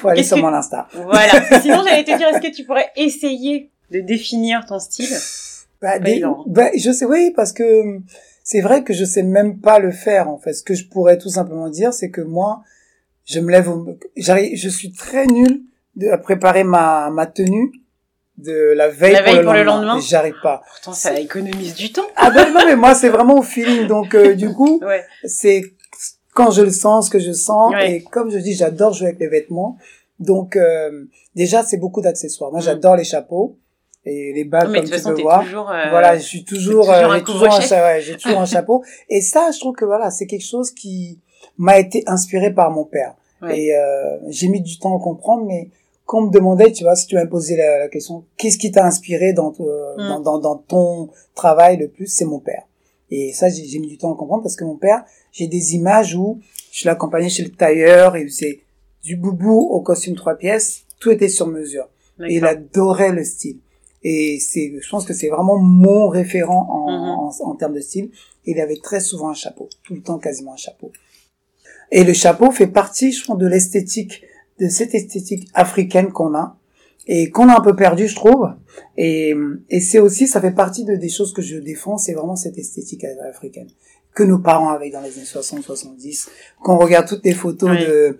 [0.00, 1.60] Faut aller sur mon Insta voilà.
[1.60, 5.16] Sinon j'allais te dire est-ce que tu pourrais essayer de définir ton style?
[5.80, 8.00] Bah, des, bah, je sais oui parce que
[8.42, 10.54] c'est vrai que je sais même pas le faire en fait.
[10.54, 12.62] Ce que je pourrais tout simplement dire c'est que moi
[13.26, 13.70] je me lève,
[14.16, 15.62] j'arrive, je suis très nul
[15.96, 17.72] de, à préparer ma, ma tenue
[18.38, 19.98] de la veille, la veille pour, le lendemain.
[20.00, 20.62] J'arrive pas.
[20.68, 22.06] Pourtant, ça économise du temps.
[22.16, 23.86] Ah ben non, mais moi, c'est vraiment au feeling.
[23.86, 25.04] Donc, euh, du coup, ouais.
[25.24, 25.62] c'est
[26.34, 27.72] quand je le sens, ce que je sens.
[27.82, 29.78] Et comme je dis, j'adore jouer avec les vêtements.
[30.18, 32.50] Donc, euh, déjà, c'est beaucoup d'accessoires.
[32.50, 32.64] Moi, mm.
[32.64, 33.58] j'adore les chapeaux
[34.04, 35.42] et les bagues, comme tu peux voir.
[35.42, 38.84] Toujours, euh, voilà, je suis toujours, euh, j'ai toujours, un, j'ai toujours un chapeau.
[39.08, 41.20] Et ça, je trouve que voilà, c'est quelque chose qui,
[41.58, 43.14] m'a été inspiré par mon père.
[43.50, 45.68] Et euh, j'ai mis du temps à comprendre, mais
[46.04, 48.70] quand on me demandait, tu vois, si tu m'as posé la, la, question, qu'est-ce qui
[48.70, 49.96] t'a inspiré dans, mm.
[49.98, 52.62] dans, dans, dans, ton travail le plus, c'est mon père.
[53.10, 56.14] Et ça, j'ai mis du temps à comprendre parce que mon père, j'ai des images
[56.14, 56.40] où
[56.72, 58.60] je l'accompagnais chez le tailleur et c'est
[59.02, 61.88] du boubou au costume trois pièces, tout était sur mesure.
[62.26, 63.58] Et il adorait le style.
[64.02, 67.42] Et c'est, je pense que c'est vraiment mon référent en, mm-hmm.
[67.44, 68.10] en, en, termes de style.
[68.44, 70.92] Il avait très souvent un chapeau, tout le temps quasiment un chapeau.
[71.92, 74.22] Et le chapeau fait partie, je pense, de l'esthétique,
[74.60, 76.56] de cette esthétique africaine qu'on a
[77.06, 78.48] et qu'on a un peu perdu, je trouve.
[78.96, 79.34] Et,
[79.70, 82.58] et c'est aussi, ça fait partie de des choses que je défends, c'est vraiment cette
[82.58, 83.68] esthétique africaine
[84.14, 86.28] que nos parents avaient dans les années 60, 70.
[86.62, 88.18] Qu'on regarde toutes les photos de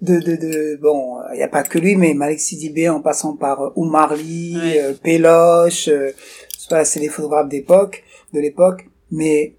[0.00, 3.36] de, de, de bon, il n'y a pas que lui, mais Malik Sidibé en passant
[3.36, 4.80] par euh, Oumar Ly, Ouais.
[4.82, 6.10] euh, Péloche, euh,
[6.84, 8.02] c'est les photographes d'époque,
[8.34, 9.54] de l'époque, mais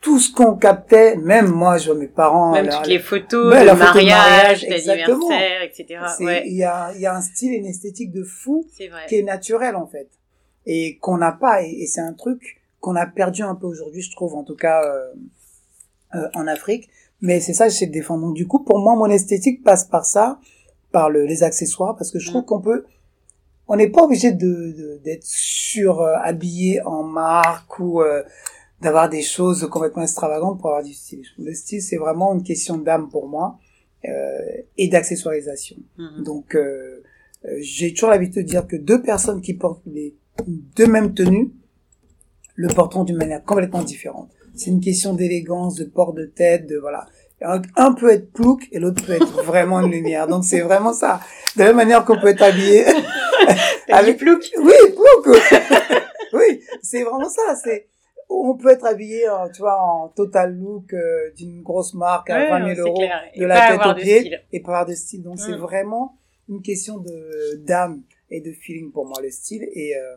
[0.00, 3.64] tout ce qu'on captait, même moi, je vois mes parents, Même toutes les photos, photo
[3.74, 5.28] de mariage, mariage, exactement.
[5.28, 6.00] d'anniversaire, etc.
[6.20, 9.06] Ouais, il y a, y a un style et une esthétique de fou vrai.
[9.08, 10.08] qui est naturel en fait
[10.66, 14.02] et qu'on n'a pas et, et c'est un truc qu'on a perdu un peu aujourd'hui
[14.02, 15.06] je trouve en tout cas euh,
[16.14, 16.88] euh, en Afrique
[17.22, 20.04] mais c'est ça j'essaie de défendre donc du coup pour moi mon esthétique passe par
[20.04, 20.38] ça
[20.92, 22.46] par le, les accessoires parce que je trouve Mm.
[22.46, 22.84] qu'on peut
[23.68, 28.22] on n'est pas obligé de de- d'être sur euh, habillé en marque ou euh,
[28.80, 32.76] d'avoir des choses complètement extravagantes pour avoir du style le style c'est vraiment une question
[32.78, 33.58] d'âme pour moi
[34.04, 34.10] euh,
[34.78, 36.24] et d'accessoirisation Mhm.
[36.24, 37.02] donc, euh,
[37.44, 40.14] euh, j'ai toujours l'habitude de dire que deux personnes qui portent les
[40.46, 41.52] deux mêmes tenues
[42.54, 44.30] le porteront d'une manière complètement différente.
[44.54, 47.06] C'est une question d'élégance, de port de tête, de voilà.
[47.76, 50.26] Un, peut être plouc et l'autre peut être vraiment une lumière.
[50.28, 51.20] Donc c'est vraiment ça.
[51.56, 52.84] De la même manière qu'on peut être habillé
[54.04, 55.36] dit plouc oui, plouc.
[56.34, 57.56] oui, c'est vraiment ça.
[57.64, 57.86] C'est
[58.32, 62.36] on peut être habillé, en, tu vois, en total look euh, d'une grosse marque à
[62.38, 63.22] Ouais, 20 non, 000 c'est euros clair.
[63.36, 64.40] De la tête aux pieds style.
[64.52, 65.22] et pas avoir de style.
[65.22, 65.60] Donc c'est Mm.
[65.60, 66.16] vraiment
[66.48, 70.16] une question de d'âme et de feeling pour moi le style et euh,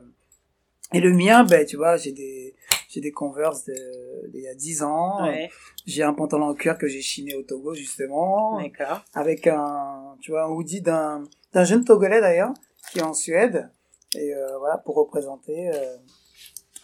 [0.94, 2.56] et le mien ben tu vois j'ai des
[2.90, 5.50] j'ai des Converse de, d'il y a 10 ans Ouais,
[5.86, 9.04] j'ai un pantalon en cuir que j'ai chiné au Togo justement d'accord.
[9.14, 11.24] avec un tu vois un hoodie d'un
[11.54, 12.54] d'un jeune togolais d'ailleurs
[12.92, 13.70] qui est en Suède
[14.16, 15.96] et euh, voilà pour représenter euh,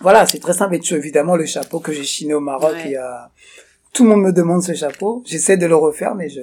[0.02, 2.82] voilà c'est très simple et tu évidemment le chapeau que j'ai chiné au Maroc Ouais.
[2.86, 3.30] il y a
[3.94, 6.42] tout le monde me demande ce chapeau j'essaie de le refaire mais je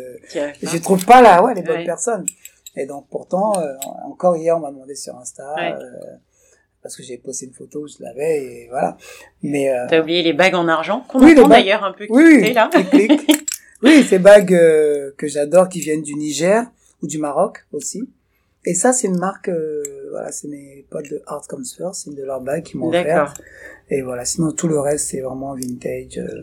[0.62, 1.84] je trouve pas là, ouais, les bonnes Ouais.
[1.84, 2.26] personnes.
[2.78, 3.72] Et donc pourtant, euh,
[4.04, 5.72] encore hier, on m'a demandé sur Insta, Ouais.
[5.72, 6.16] euh,
[6.82, 8.98] parce que j'ai posté une photo où je l'avais, et voilà.
[9.42, 12.52] Mais euh, T'as oublié les bagues en argent, qu'on Oui, entend d'ailleurs un peu oui,
[12.52, 12.68] là.
[13.82, 16.64] oui, ces bagues euh, que j'adore, qui viennent du Niger
[17.02, 18.10] ou du Maroc aussi.
[18.66, 19.82] Et ça, c'est une marque, euh,
[20.16, 22.88] voilà, c'est mes potes de Art Comes First, c'est une de leurs bagues qui m'ont
[22.88, 23.34] offert.
[23.90, 26.42] Et voilà, sinon tout le reste, c'est vraiment vintage euh,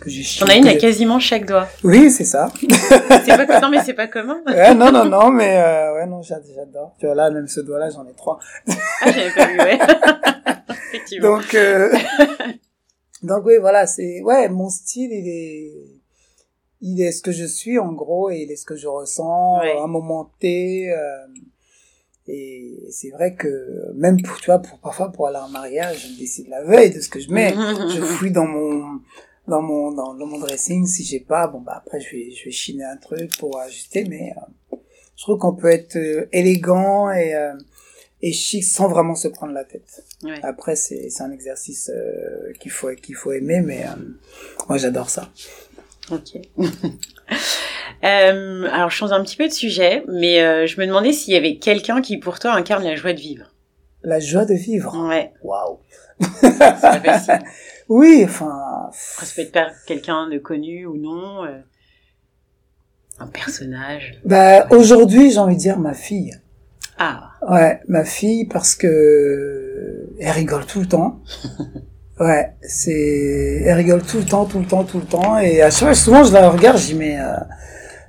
[0.00, 1.68] que j'ai T'en as une à quasiment chaque doigt.
[1.84, 2.50] Oui, c'est ça.
[2.60, 4.40] C'est pas non mais c'est pas commun.
[4.46, 6.94] Ouais, non, non, non, mais euh, ouais, non, j'a- j'adore.
[6.98, 8.38] Tu vois, là, même ce doigt-là, j'en ai trois.
[8.68, 9.78] Ah j'avais pas vu ouais.
[10.94, 11.36] Effectivement.
[11.36, 11.92] Donc, euh,
[13.22, 15.72] donc oui, voilà, c'est, ouais, mon style, il est,
[16.80, 19.60] il est ce que je suis, en gros, et il est ce que je ressens,
[19.60, 19.72] Ouais.
[19.78, 20.96] à un moment T, euh,
[22.34, 26.18] et c'est vrai que, même pour, tu vois, pour, parfois, pour aller en mariage, je
[26.18, 27.52] décide la veille de ce que je mets.
[27.52, 29.00] je fouille dans mon,
[29.46, 32.44] dans mon, dans, dans mon dressing, si j'ai pas, bon, bah, après, je vais, je
[32.46, 34.32] vais chiner un truc pour ajuster, mais,
[34.72, 34.76] euh,
[35.16, 37.52] je trouve qu'on peut être euh, élégant et, euh,
[38.22, 40.04] et chic sans vraiment se prendre la tête.
[40.22, 40.38] Ouais.
[40.42, 43.96] Après, c'est c'est un exercice euh, qu'il faut qu'il faut aimer, mais euh,
[44.68, 45.30] moi j'adore ça.
[46.10, 46.38] Ok.
[48.04, 51.34] Euh, alors je change un petit peu de sujet, mais euh, je me demandais s'il
[51.34, 53.46] y avait quelqu'un qui pour toi incarne la joie de vivre.
[54.02, 54.96] La joie de vivre?
[55.08, 55.32] Ouais.
[55.42, 55.78] Waouh.
[57.88, 58.90] Oui, enfin.
[58.92, 61.44] Ça peut être quelqu'un de connu ou non.
[61.44, 61.58] euh,
[63.18, 64.18] un personnage.
[64.24, 66.32] Bah aujourd'hui, j'ai envie de dire ma fille.
[66.98, 67.32] Ah.
[67.48, 71.20] Ouais, ma fille parce que elle rigole tout le temps.
[72.20, 75.70] Ouais, c'est elle rigole tout le temps, tout le temps, tout le temps et à
[75.70, 77.32] chaque fois souvent je la regarde, je dis mais euh,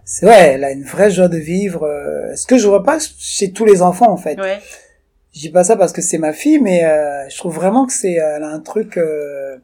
[0.05, 1.83] c'est ouais, elle a une vraie joie de vivre.
[1.83, 4.39] euh, ce que je vois pas chez tous les enfants en fait.
[4.39, 4.59] Ouais.
[5.33, 7.93] Je dis pas ça parce que c'est ma fille, mais euh, je trouve vraiment que
[7.93, 9.57] c'est elle a un truc euh,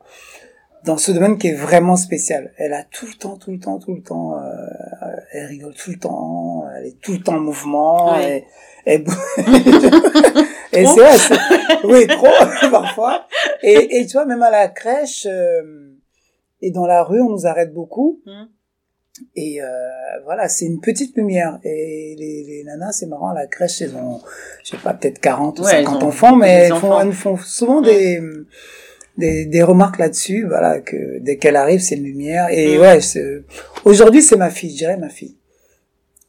[0.85, 2.51] dans ce domaine qui est vraiment spécial.
[2.57, 4.45] Elle a tout le temps, tout le temps, tout le temps, euh,
[5.31, 8.45] elle rigole tout le temps, elle est tout le temps en mouvement, Ouais.
[8.87, 9.03] et, et,
[10.73, 12.27] et Trop c'est vrai, oui trop
[12.71, 13.27] parfois.
[13.61, 15.91] Et, et tu vois même à la crèche euh,
[16.61, 18.21] et dans la rue, on nous arrête beaucoup.
[18.25, 18.47] Mhm.
[19.35, 19.67] Et euh,
[20.25, 21.59] voilà, c'est une petite lumière.
[21.63, 24.19] Et les, les nanas, c'est marrant, à la crèche, elles ont,
[24.63, 27.13] je sais pas, peut-être 40 ou Ouais, elles 50 ont enfants, mais elles font, elles
[27.13, 28.21] font souvent des,
[29.17, 32.47] des, des remarques là-dessus, voilà, que dès qu'elle arrive, c'est une lumière.
[32.51, 32.81] Et Mm.
[32.81, 32.99] ouais,
[33.85, 35.35] aujourd'hui, c'est ma fille, je dirais ma fille.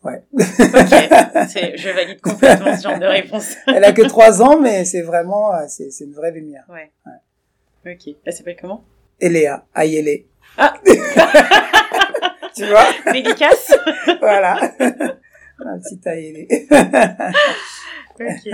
[0.03, 0.23] Ouais.
[0.33, 0.41] Ok.
[1.77, 3.55] Je valide complètement ce genre de réponse.
[3.67, 6.65] Elle a que 3 ans, mais c'est vraiment, euh, c'est c'est une vraie lumière.
[6.71, 6.91] Ouais.
[7.87, 8.15] Ok.
[8.25, 8.83] Elle s'appelle comment?
[9.21, 10.25] Eléa, Ayele.
[10.57, 10.73] Ah.
[12.55, 12.87] tu vois?
[13.13, 13.75] Dédicace.
[14.21, 14.55] Voilà.
[15.63, 16.47] Un petit Ayele.
[18.19, 18.53] Ok.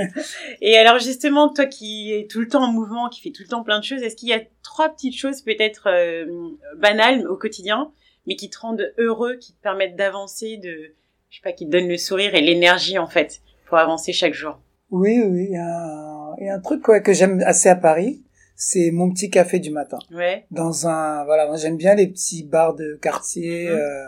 [0.60, 3.48] Et alors justement, toi qui es tout le temps en mouvement, qui fais tout le
[3.48, 6.26] temps plein de choses, est-ce qu'il y a trois petites choses peut-être euh,
[6.78, 7.90] banales au quotidien,
[8.26, 10.94] mais qui te rendent heureux, qui te permettent d'avancer, de,
[11.30, 14.34] je sais pas, qui te donnent le sourire et l'énergie en fait pour avancer chaque
[14.34, 14.58] jour?
[14.90, 17.68] Oui, oui, il y a un, il y a un truc ouais, que j'aime assez
[17.68, 18.22] à Paris,
[18.56, 19.98] c'est mon petit café du matin.
[20.12, 20.46] Ouais.
[20.50, 23.76] Dans un, voilà, moi j'aime bien les petits bars de quartier, Mhm.
[23.78, 24.06] euh,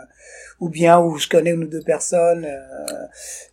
[0.59, 2.45] ou bien où je connais une ou deux personnes.
[2.45, 3.05] euh,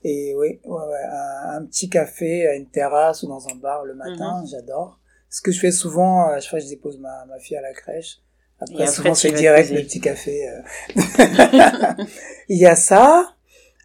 [0.05, 3.85] et oui, ouais, ouais, un, un petit café à une terrasse ou dans un bar
[3.85, 4.49] le matin, Mhm.
[4.49, 4.99] j'adore.
[5.29, 7.73] Ce que je fais souvent, à chaque fois je dépose ma, ma fille à la
[7.73, 8.19] crèche.
[8.59, 10.49] Après, souvent c'est direct le petit café.
[10.49, 10.63] euh.
[12.49, 13.35] Il y a ça.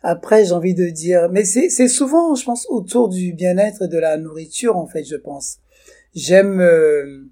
[0.03, 3.87] Après, j'ai envie de dire, mais c'est c'est souvent, je pense, autour du bien-être et
[3.87, 5.57] de la nourriture, en fait, je pense.
[6.13, 7.23] J'aime, euh,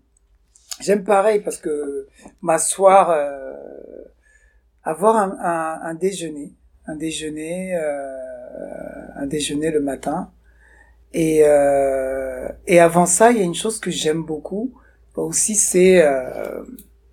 [0.80, 2.08] j'aime pareil parce que
[2.42, 3.54] m'asseoir, euh,
[4.84, 6.54] avoir un, un, un déjeuner,
[6.88, 10.32] un déjeuner, euh, un déjeuner le matin.
[11.14, 14.74] Et euh, et avant ça, il y a une chose que j'aime beaucoup
[15.16, 16.64] aussi, c'est euh,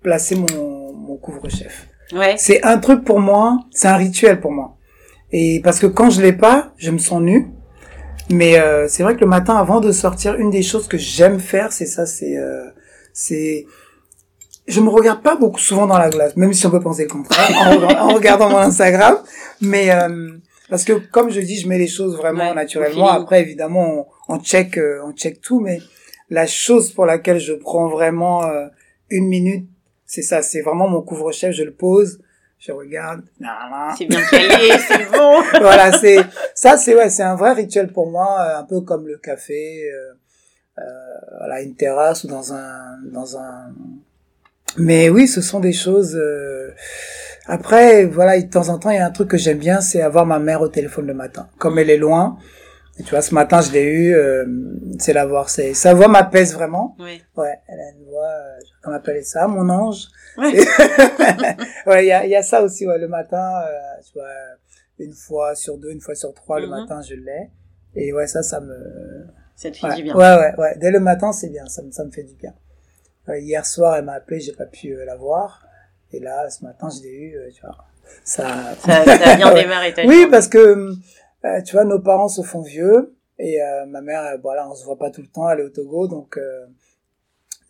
[0.01, 1.87] placer mon mon couvre-chef.
[2.13, 2.35] Ouais.
[2.37, 4.77] C'est un truc pour moi, c'est un rituel pour moi.
[5.31, 7.47] Et parce que quand je l'ai pas, je me sens nu.
[8.29, 11.39] Mais euh, c'est vrai que le matin, avant de sortir, une des choses que j'aime
[11.39, 12.65] faire, c'est ça, c'est euh,
[13.13, 13.65] c'est
[14.67, 17.09] je me regarde pas beaucoup souvent dans la glace, même si on peut penser le
[17.09, 19.17] contraire en, regard- en regardant mon Instagram.
[19.61, 20.31] Mais euh,
[20.69, 23.07] parce que comme je dis, je mets les choses vraiment Ouais, naturellement.
[23.07, 25.61] Après, évidemment, on, on check, euh, on check tout.
[25.61, 25.79] Mais
[26.29, 28.65] la chose pour laquelle je prends vraiment euh,
[29.09, 29.69] une minute,
[30.05, 30.41] c'est ça.
[30.41, 31.53] C'est vraiment mon couvre-chef.
[31.55, 32.19] Je le pose,
[32.67, 33.21] je regarde.
[33.97, 35.41] C'est bien calé, c'est bon.
[35.61, 36.17] voilà, c'est
[36.53, 39.89] ça, c'est ouais, c'est un vrai rituel pour moi, euh, un peu comme le café,
[39.91, 40.13] euh,
[40.79, 40.83] euh,
[41.39, 43.71] voilà, une terrasse ou dans un dans un.
[44.77, 46.15] Mais oui, ce sont des choses.
[46.15, 46.71] euh,
[47.47, 50.01] Après, voilà, de temps en temps, il y a un truc que j'aime bien, c'est
[50.01, 51.47] avoir ma mère au téléphone le matin.
[51.57, 52.37] Comme elle est loin,
[52.99, 54.45] et tu vois, ce matin, je l'ai eu, euh,
[54.99, 56.95] c'est la voir, c'est sa voix m'apaise vraiment.
[56.99, 57.21] Ouais.
[57.35, 60.07] Ouais, elle a une voix, euh, comment appeler ça, mon ange.
[60.37, 60.53] Ouais.
[61.87, 64.27] ouais, il y a, il y a ça aussi, ouais, le matin, euh, tu vois,
[64.99, 66.71] une fois sur deux, une fois sur trois, le Mhm.
[66.71, 67.49] matin, je l'ai.
[67.95, 68.75] Et ouais, ça, ça me...
[69.55, 70.15] Ça te fait Ouais, du bien.
[70.15, 70.75] ouais, ouais, ouais.
[70.77, 72.53] Dès le matin, c'est bien, ça me, ça me fait du bien.
[73.29, 75.65] Euh, hier soir, elle m'a appelé, j'ai pas pu euh, la voir.
[76.13, 77.75] Et là, ce matin, je l'ai eu, euh, tu vois.
[78.23, 78.45] Ça...
[78.79, 80.91] Ça, ça a bien démarré Oui, parce que,
[81.45, 83.13] euh, tu vois, nos parents se font vieux.
[83.39, 85.63] Et euh, ma mère, euh, voilà, on se voit pas tout le temps, elle est
[85.63, 86.65] au Togo, donc euh,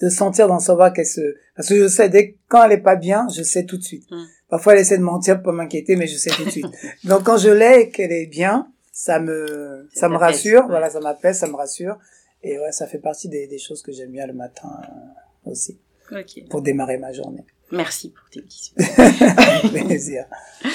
[0.02, 1.36] de sentir dans son voix qu'elle se...
[1.56, 4.10] Parce que je sais, dès quand elle est pas bien, je sais tout de suite.
[4.10, 4.24] Mm.
[4.50, 6.68] Parfois, elle essaie de mentir pour m'inquiéter, mais je sais tout de suite.
[7.04, 10.68] donc quand je l'ai et qu'elle est bien, ça me, Ça ça me rassure, ouais.
[10.70, 11.98] voilà, ça m'apaise, ça me rassure.
[12.44, 15.80] Et ouais, ça fait partie des, des choses que j'aime bien le matin euh, aussi,
[16.12, 16.48] Ok.
[16.50, 17.44] pour démarrer ma journée.
[17.74, 18.74] Merci pour tes petits.
[19.70, 20.26] Plaisir.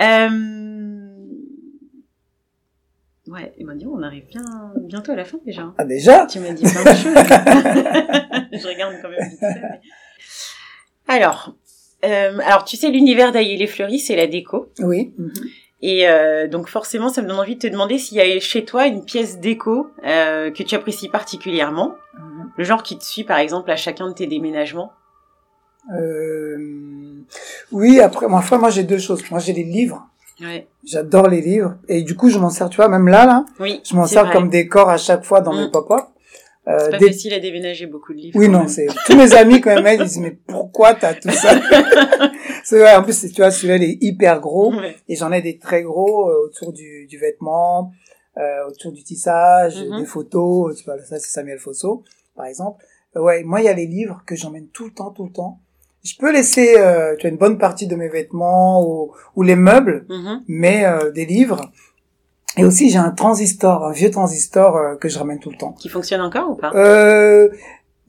[0.00, 0.30] Euh...
[3.28, 4.42] Ouais, et ben dis, on arrive bien,
[4.76, 5.72] bientôt à la fin déjà.
[5.78, 6.26] Ah déjà?
[6.26, 7.14] Tu m'as dit plein de choses.
[8.52, 9.80] Je regarde quand même vite fait, mais-
[11.06, 11.54] Alors,
[12.04, 14.72] euh, alors tu sais, l'univers d'Aïe les Fleuris, c'est la déco.
[14.80, 15.12] Oui.
[15.18, 15.32] mhm.
[15.84, 18.64] Et euh, donc forcément, ça me donne envie de te demander s'il y a chez
[18.64, 21.94] toi une pièce déco euh, que tu apprécies particulièrement.
[22.18, 22.50] Mhm.
[22.56, 24.92] Le genre qui te suit, par exemple, à chacun de tes déménagements.
[25.96, 26.56] Euh,
[27.72, 29.22] oui, après, moi, fois, moi, j'ai deux choses.
[29.30, 30.08] Moi, j'ai les livres.
[30.42, 30.66] Ouais.
[30.84, 31.76] J'adore les livres.
[31.88, 33.80] Et du coup, je m'en sers, tu vois, même là, là, Oui.
[33.88, 34.32] je m'en sers vrai.
[34.32, 35.60] comme décor à chaque fois dans Mm.
[35.64, 36.00] mes pop-up.
[36.68, 38.38] Euh, C'est pas des- facile à déménager beaucoup de livres.
[38.38, 41.50] Oui, non, c'est, tous mes amis, quand même, ils disent, mais pourquoi t'as tout ça?
[42.64, 44.72] c'est vrai, en plus, tu vois, celui-là, il est hyper gros.
[44.74, 44.96] Ouais.
[45.08, 47.90] Et j'en ai des très gros euh, autour du, du vêtement,
[48.38, 49.98] euh, autour du tissage, Mhm.
[50.00, 50.76] des photos.
[50.76, 52.04] Tu vois, ça, c'est Samuel Fosso,
[52.36, 52.82] par exemple.
[53.16, 55.32] Euh, ouais, moi, il y a les livres que j'emmène tout le temps, tout le
[55.32, 55.58] temps.
[56.02, 59.54] Je peux laisser, euh, tu vois, une bonne partie de mes vêtements ou, ou les
[59.56, 60.42] meubles, Mhm.
[60.48, 61.70] mais euh, des livres.
[62.56, 65.72] Et aussi, j'ai un transistor, un vieux transistor euh, que je ramène tout le temps.
[65.72, 66.72] Qui fonctionne encore ou pas?
[66.74, 67.48] Euh,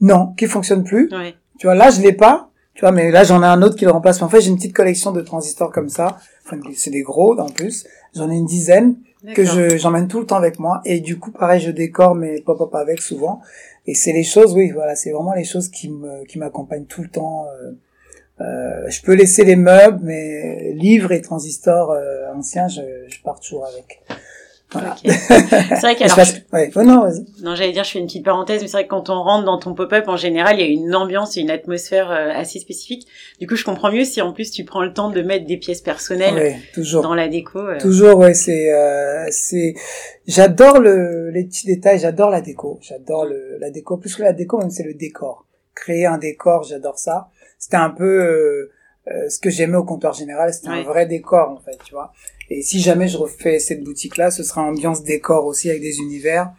[0.02, 1.08] non, qui fonctionne plus.
[1.12, 1.36] Ouais.
[1.60, 2.50] Tu vois, là, je l'ai pas.
[2.74, 4.20] Tu vois, mais là, j'en ai un autre qui le remplace.
[4.20, 6.18] Mais en fait, j'ai une petite collection de transistors comme ça.
[6.46, 7.86] Enfin, c'est des gros, en plus.
[8.16, 8.96] J'en ai une dizaine
[9.36, 10.82] que je, j'emmène tout le temps avec moi.
[10.84, 13.42] Et du coup, pareil, je décore mes pop-up avec souvent.
[13.86, 17.02] Et c'est les choses, oui, voilà, c'est vraiment les choses qui me, qui m'accompagnent tout
[17.02, 17.48] le temps.
[17.48, 17.72] Euh,
[18.42, 23.40] euh, je peux laisser les meubles, mais livres et transistors euh, anciens, je, je pars
[23.40, 24.02] toujours avec.
[24.74, 24.92] Voilà.
[24.92, 25.00] Ok.
[25.12, 26.72] C'est vrai qu'alors, passe- ouais.
[26.76, 27.26] Oh non, vas-y.
[27.42, 29.46] non, j'allais dire, je fais une petite parenthèse, mais c'est vrai que quand on rentre
[29.46, 32.60] dans ton pop-up, en général, il y a une ambiance et une atmosphère euh, assez
[32.60, 33.08] spécifique.
[33.40, 35.58] Du coup, je comprends mieux si en plus tu prends le temps de mettre des
[35.58, 37.04] pièces personnelles Ouais, toujours.
[37.04, 37.60] dans la déco.
[37.60, 37.78] euh.
[37.80, 39.74] Toujours, ouais, c'est, euh, c'est,
[40.28, 44.34] j'adore le, les petits détails, j'adore la déco, j'adore le, la déco, plus que la
[44.34, 45.46] déco, même c'est le décor.
[45.76, 47.30] Créer un décor, j'adore ça.
[47.60, 48.72] C'était un peu, euh,
[49.08, 50.80] euh, ce que j'aimais au comptoir général, c'était Ouais.
[50.80, 52.12] un vrai décor, en fait, tu vois.
[52.56, 56.52] Et si jamais je refais cette boutique-là, ce sera ambiance décor aussi avec des univers,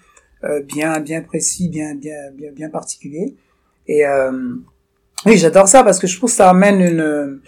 [0.42, 3.36] euh, bien, bien précis, bien, bien, bien, bien particuliers.
[3.86, 4.32] Et, euh,
[5.24, 7.40] oui, j'adore ça parce que je trouve que ça amène une,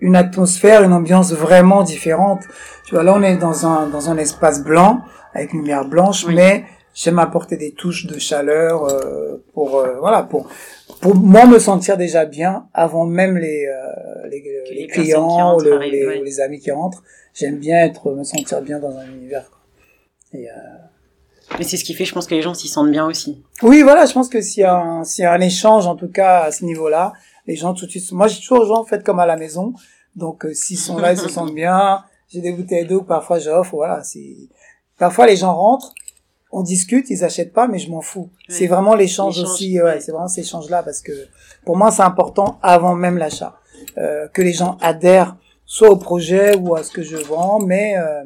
[0.00, 2.42] une atmosphère, une ambiance vraiment différente.
[2.84, 5.00] Tu vois, là, on est dans un, dans un espace blanc,
[5.32, 6.34] avec une lumière blanche, Oui.
[6.34, 6.64] mais
[6.96, 10.48] j'aime apporter des touches de chaleur euh, pour euh, voilà pour
[11.02, 15.74] pour moi me sentir déjà bien avant même les euh, les, clients ou, rentrent le-
[15.74, 16.20] arrivent, les, ouais.
[16.20, 19.50] ou les amis qui rentrent j'aime bien être me sentir bien dans un univers.
[20.32, 20.48] Et,
[21.58, 23.44] Mais c'est ce qui fait, je pense que les gens s'y sentent bien aussi.
[23.62, 25.96] oui voilà je pense que s'il y a un s'il y a un échange en
[25.96, 27.12] tout cas à ce niveau là
[27.46, 29.74] les gens tout de suite moi j'ai toujours aux gens faites comme à la maison
[30.16, 33.76] donc s'ils sont là ils se sentent bien j'ai des bouteilles d'eau que parfois j'offre
[33.76, 34.34] voilà c'est
[34.98, 35.92] parfois les gens rentrent
[36.58, 38.30] on discute, ils achètent pas, mais je m'en fous.
[38.48, 38.54] Ouais.
[38.56, 40.00] C'est vraiment l'échange aussi, ouais, ouais.
[40.00, 41.12] c'est vraiment cet échange-là parce que
[41.64, 43.58] pour moi c'est important avant même l'achat
[43.98, 45.36] euh, que les gens adhèrent
[45.66, 48.24] soit au projet ou à ce que je vends, mais euh,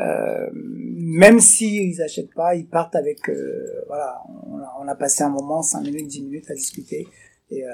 [0.00, 4.94] euh, même si ils achètent pas, ils partent avec euh, voilà, on a, on a
[4.94, 7.06] passé un moment, 5 minutes, 10 minutes à discuter
[7.50, 7.68] et, euh,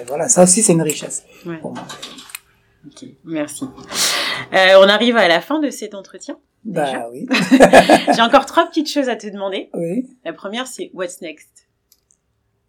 [0.00, 1.58] et voilà, ça aussi c'est une richesse Ouais.
[1.58, 1.84] pour moi.
[2.86, 3.64] Ok, merci.
[4.52, 6.38] Euh, on arrive à la fin de cet entretien.
[6.64, 6.98] Déjà.
[6.98, 7.26] Bah oui,
[8.14, 9.70] J'ai encore trois petites choses à te demander.
[9.74, 10.06] oui.
[10.24, 11.48] La première, c'est what's next?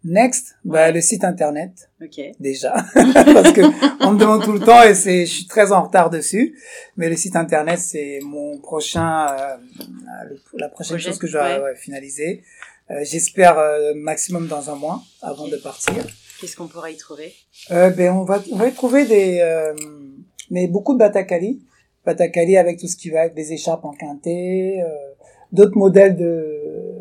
[0.04, 1.88] Next, bah le site internet.
[2.02, 2.20] Ok.
[2.40, 2.72] déjà.
[2.94, 3.60] Parce que
[4.04, 6.58] on me demande tout le temps et c'est je suis très en retard dessus.
[6.96, 9.56] Mais le site internet c'est mon prochain euh,
[10.28, 11.60] le- la prochaine Projet, chose que je dois ouais.
[11.62, 12.42] ouais, finaliser.
[12.90, 16.04] Euh, j'espère euh, maximum dans un mois avant de partir.
[16.40, 17.32] Qu'est-ce qu'on pourra y trouver?
[17.70, 19.72] Euh, ben on va on va y trouver des euh,
[20.50, 21.62] mais beaucoup de batakali
[22.06, 24.88] batakali avec tout ce qui va avec des écharpes en quinté euh,
[25.52, 26.58] d'autres modèles de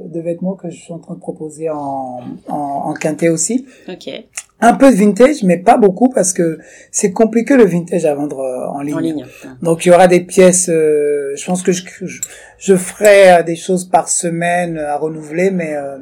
[0.07, 2.55] de vêtements que je suis en train de proposer en en,
[2.89, 4.09] en quinté aussi Ok.
[4.59, 6.59] un peu de vintage, mais pas beaucoup parce que
[6.91, 8.95] c'est compliqué le vintage à vendre euh, en ligne.
[8.95, 9.25] En ligne.
[9.61, 10.67] Donc il y aura des pièces.
[10.69, 12.21] euh, je pense que je, je,
[12.57, 15.97] je ferai euh, des choses par semaine à renouveler, mais euh,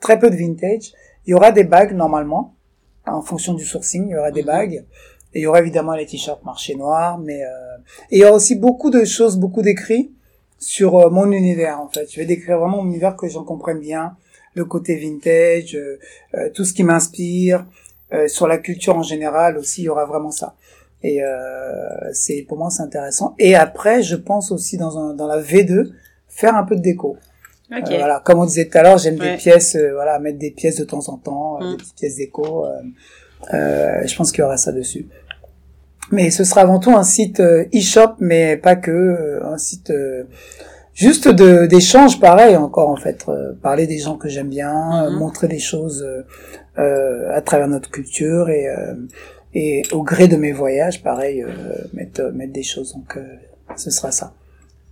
[0.00, 0.92] très peu de vintage.
[1.26, 2.54] Il y aura des bagues normalement,
[3.06, 4.06] en fonction du sourcing.
[4.08, 4.46] Il y aura des Mhm.
[4.46, 4.84] bagues.
[5.34, 7.48] Et il y aura évidemment les t-shirts marché noir, mais euh,
[8.10, 10.10] et il y aura aussi beaucoup de choses, beaucoup d'écrits
[10.58, 12.10] sur euh, mon univers en fait.
[12.10, 14.16] Je vais décrire vraiment mon univers que j'en comprenne bien,
[14.54, 15.98] le côté vintage, euh,
[16.34, 17.66] euh, tout ce qui m'inspire,
[18.14, 20.54] euh, sur la culture en général aussi, il y aura vraiment ça.
[21.02, 21.28] Et euh,
[22.12, 23.34] c'est pour moi c'est intéressant.
[23.38, 25.90] Et après, je pense aussi dans un, dans la V2
[26.28, 27.16] faire un peu de déco.
[27.70, 27.90] Ok.
[27.92, 29.32] Euh, voilà, comme on disait tout à l'heure, j'aime Ouais.
[29.32, 31.70] des pièces, voilà, mettre des pièces de temps en temps, Mm.
[31.72, 32.64] des petites pièces déco.
[33.54, 35.06] Euh, je pense qu'il y aura ça dessus.
[36.10, 39.90] Mais ce sera avant tout un site euh, e-shop, mais pas que euh, un site
[39.90, 40.24] euh,
[40.94, 45.10] juste de d'échange, pareil encore en fait, euh, parler des gens que j'aime bien, euh,
[45.10, 45.18] Mhm.
[45.18, 46.06] montrer des choses
[46.78, 48.94] euh, à travers notre culture et euh,
[49.54, 51.48] et au gré de mes voyages, pareil, euh,
[51.92, 52.94] mettre mettre des choses.
[52.94, 53.22] Donc euh,
[53.76, 54.32] ce sera ça,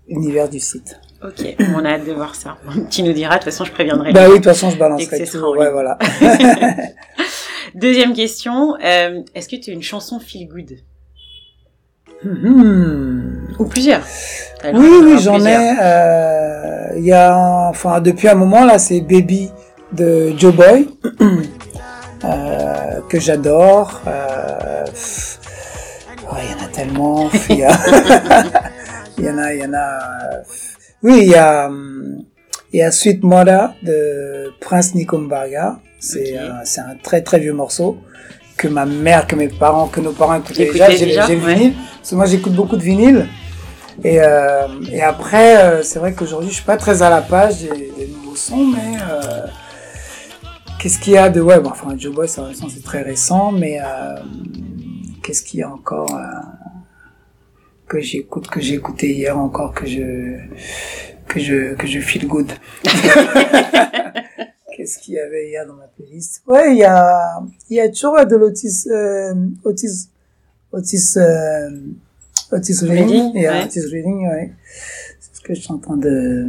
[0.09, 1.01] l'univers du site.
[1.24, 1.57] Ok.
[1.74, 2.59] On a hâte de voir ça.
[2.90, 3.34] Tu nous diras.
[3.36, 4.12] De toute façon, je préviendrai.
[4.12, 5.38] Bah oui, de toute façon, je balancerai tout.
[5.57, 5.97] Ouais, voilà.
[7.77, 8.74] Deuxième question.
[8.83, 10.79] euh, Est-ce que tu as une chanson feel good?
[12.24, 13.49] Hmm.
[13.59, 14.01] ou plusieurs
[14.72, 15.77] Oui, oui, j'en ai.
[15.81, 17.37] euh, Il y a,
[17.68, 19.51] enfin, depuis un moment là, c'est Baby
[19.93, 20.89] de Joe Boy
[22.24, 24.01] euh, que j'adore.
[24.07, 25.39] Euh, pff,
[26.31, 27.31] oh, Il y en a tellement.
[27.51, 27.79] Il y, a-
[29.18, 29.99] il y en a, il y en a.
[31.03, 32.24] Oui, il y a, hum,
[32.72, 35.79] il y a Sweet Mother de Prince Nikombarga.
[35.99, 36.40] C'est Ok.
[36.40, 37.99] un, c'est un très très vieux morceau
[38.57, 40.90] que ma mère, que mes parents, que nos parents écoutaient déjà.
[40.90, 41.55] J'ai le ouais.
[41.55, 41.74] vinyle.
[41.99, 43.28] Parce que moi j'écoute beaucoup de vinyle.
[44.05, 47.61] Et, euh, et après, euh, c'est vrai qu'aujourd'hui, je suis pas très à la page
[47.62, 49.47] des, des nouveaux sons, mais euh,
[50.78, 54.16] qu'est-ce qu'il y a de ouais, bon, enfin Joe Boy, c'est très récent, mais euh,
[55.22, 56.24] qu'est-ce qu'il y a encore euh,
[57.88, 60.36] que j'écoute, que j'ai écouté hier encore, que je
[61.26, 62.53] que je que je feel good.
[64.87, 67.89] qu'est-ce qu'il y avait hier dans ma playlist Ouais, il y a il y a
[67.89, 69.34] toujours de l'Otis euh,
[69.64, 70.09] Otis
[70.70, 71.70] Otis euh,
[72.53, 73.64] Otis Reading, il y a.
[73.64, 74.53] Otis Reading, ouais.
[75.18, 76.47] C'est ce que je suis en train de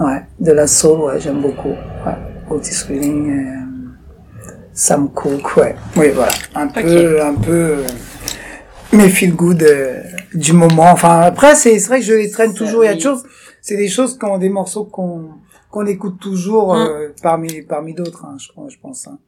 [0.00, 1.68] ouais, de la soul, ouais, j'aime beaucoup.
[1.68, 2.16] Ouais.
[2.50, 5.76] Otis Reading, euh, Sam Cooke, ouais.
[5.96, 7.84] Oui, voilà, un peu un peu
[8.92, 10.02] mes feel good euh,
[10.34, 10.90] du moment.
[10.90, 13.22] Enfin, après c'est vrai que je les traîne toujours, il y a toujours
[13.62, 15.28] c'est des choses qu'on des morceaux qu'on
[15.70, 16.78] qu'on écoute toujours Mm.
[16.78, 19.06] euh, parmi parmi d'autres, hein, je, je pense.
[19.08, 19.18] Hein.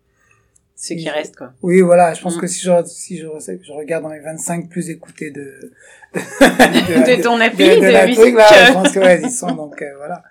[0.76, 1.52] Ceux qui restent, quoi.
[1.62, 2.40] Oui, voilà, je pense Mm.
[2.40, 3.26] que si je, si je,
[3.62, 5.72] je regarde dans les 25 plus écoutés de,
[6.14, 8.20] de, De ton appli, de, de la musique.
[8.20, 10.22] truc, là, je pense que, ouais, ils sont, donc, euh, voilà.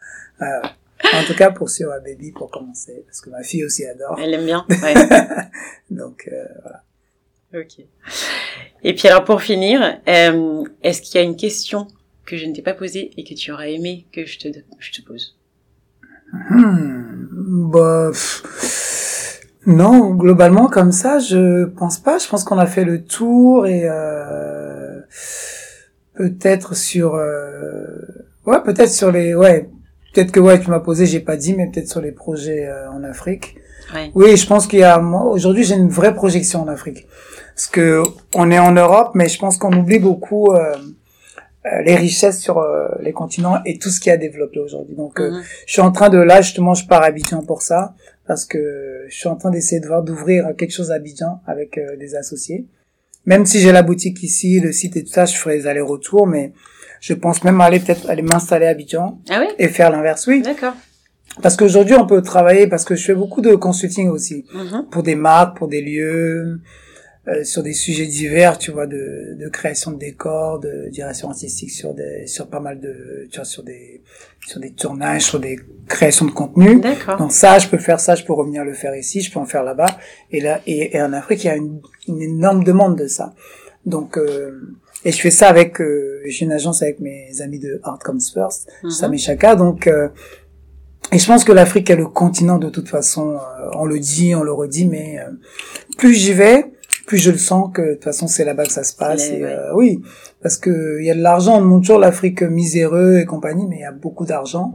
[0.42, 0.68] Euh,
[1.14, 4.20] en tout cas, pour sur euh, Baby, pour commencer, parce que ma fille aussi adore.
[4.22, 4.66] Elle aime bien.
[4.70, 4.94] Ouais.
[5.90, 6.84] Donc, euh, voilà.
[7.64, 7.86] ok.
[8.84, 11.88] Et puis alors pour finir, euh, est-ce qu'il y a une question
[12.26, 14.48] que je ne t'ai pas posée et que tu aurais aimé que je te,
[14.80, 15.38] je te pose?
[16.34, 22.18] Hmm, bah, pff, non, globalement, comme ça, je pense pas.
[22.18, 25.00] Je pense qu'on a fait le tour et, euh,
[26.16, 27.86] peut-être sur, euh,
[28.46, 29.70] ouais, peut-être sur les, ouais,
[30.14, 32.90] peut-être que ouais, tu m'as posé, j'ai pas dit, mais peut-être sur les projets euh,
[32.92, 33.56] en Afrique.
[33.94, 34.12] Ouais.
[34.16, 37.08] Oui, je pense qu'il y a moi aujourd'hui j'ai une vraie projection en Afrique
[37.56, 38.04] parce que
[38.36, 40.76] on est en Europe, mais je pense qu'on oublie beaucoup euh,
[41.86, 44.96] les richesses sur euh, les continents et tout ce qui a développé aujourd'hui.
[44.96, 45.44] Donc euh, Mhm.
[45.68, 47.94] je suis en train de là justement je pars à Abidjan pour ça
[48.28, 51.78] parce que je suis en train d'essayer de voir d'ouvrir quelque chose à Abidjan avec
[51.78, 52.66] euh, des associés.
[53.26, 56.26] Même si j'ai la boutique ici, le site et tout ça, je ferai les allers-retours,
[56.26, 56.54] mais
[57.00, 59.48] je pense même aller peut-être aller m'installer à Abidjan Ah oui?
[59.60, 60.26] et faire l'inverse.
[60.28, 60.74] Oui, D'accord.
[61.44, 64.88] parce qu'aujourd'hui on peut travailler parce que je fais beaucoup de consulting aussi Mhm.
[64.90, 66.60] pour des marques, pour des lieux,
[67.28, 71.70] euh, sur des sujets divers, tu vois, de, de création de décors, de direction artistique
[71.72, 74.02] sur des, sur pas mal de, tu vois, sur des,
[74.48, 75.58] sur des tournages, sur des
[75.88, 76.80] créations de contenu.
[76.80, 77.18] D'accord.
[77.18, 79.46] Donc ça, je peux faire ça, je peux revenir le faire ici, je peux en
[79.46, 79.98] faire là-bas.
[80.32, 83.34] Et là, et, et en Afrique, il y a une, une énorme demande de ça.
[83.86, 84.60] Donc, euh,
[85.06, 88.20] et je fais ça avec, euh, j'ai une agence avec mes amis de Art Comes
[88.34, 88.90] First, Mhm.
[88.92, 89.56] Sam et Chaka.
[89.56, 90.10] Donc, euh,
[91.12, 93.32] et je pense que l'Afrique est le continent de toute façon.
[93.34, 95.30] euh, on le dit, on le redit, mais euh,
[95.98, 96.66] plus j'y vais,
[97.12, 99.30] plus je le sens que de toute façon c'est là-bas que ça se passe.
[99.32, 99.44] Et, ouais.
[99.44, 100.02] euh, oui,
[100.42, 101.58] parce que il y a de l'argent.
[101.58, 104.72] On montre toujours l'Afrique miséreux et compagnie, mais il y a beaucoup d'argent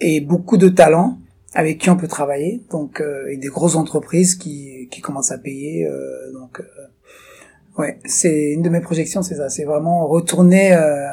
[0.00, 1.18] et beaucoup de talents
[1.54, 2.64] avec qui on peut travailler.
[2.72, 5.86] Donc euh, et des grosses entreprises qui qui commencent à payer.
[5.86, 9.48] euh, donc euh, ouais, c'est une de mes projections, c'est ça.
[9.48, 11.06] C'est vraiment retourner euh,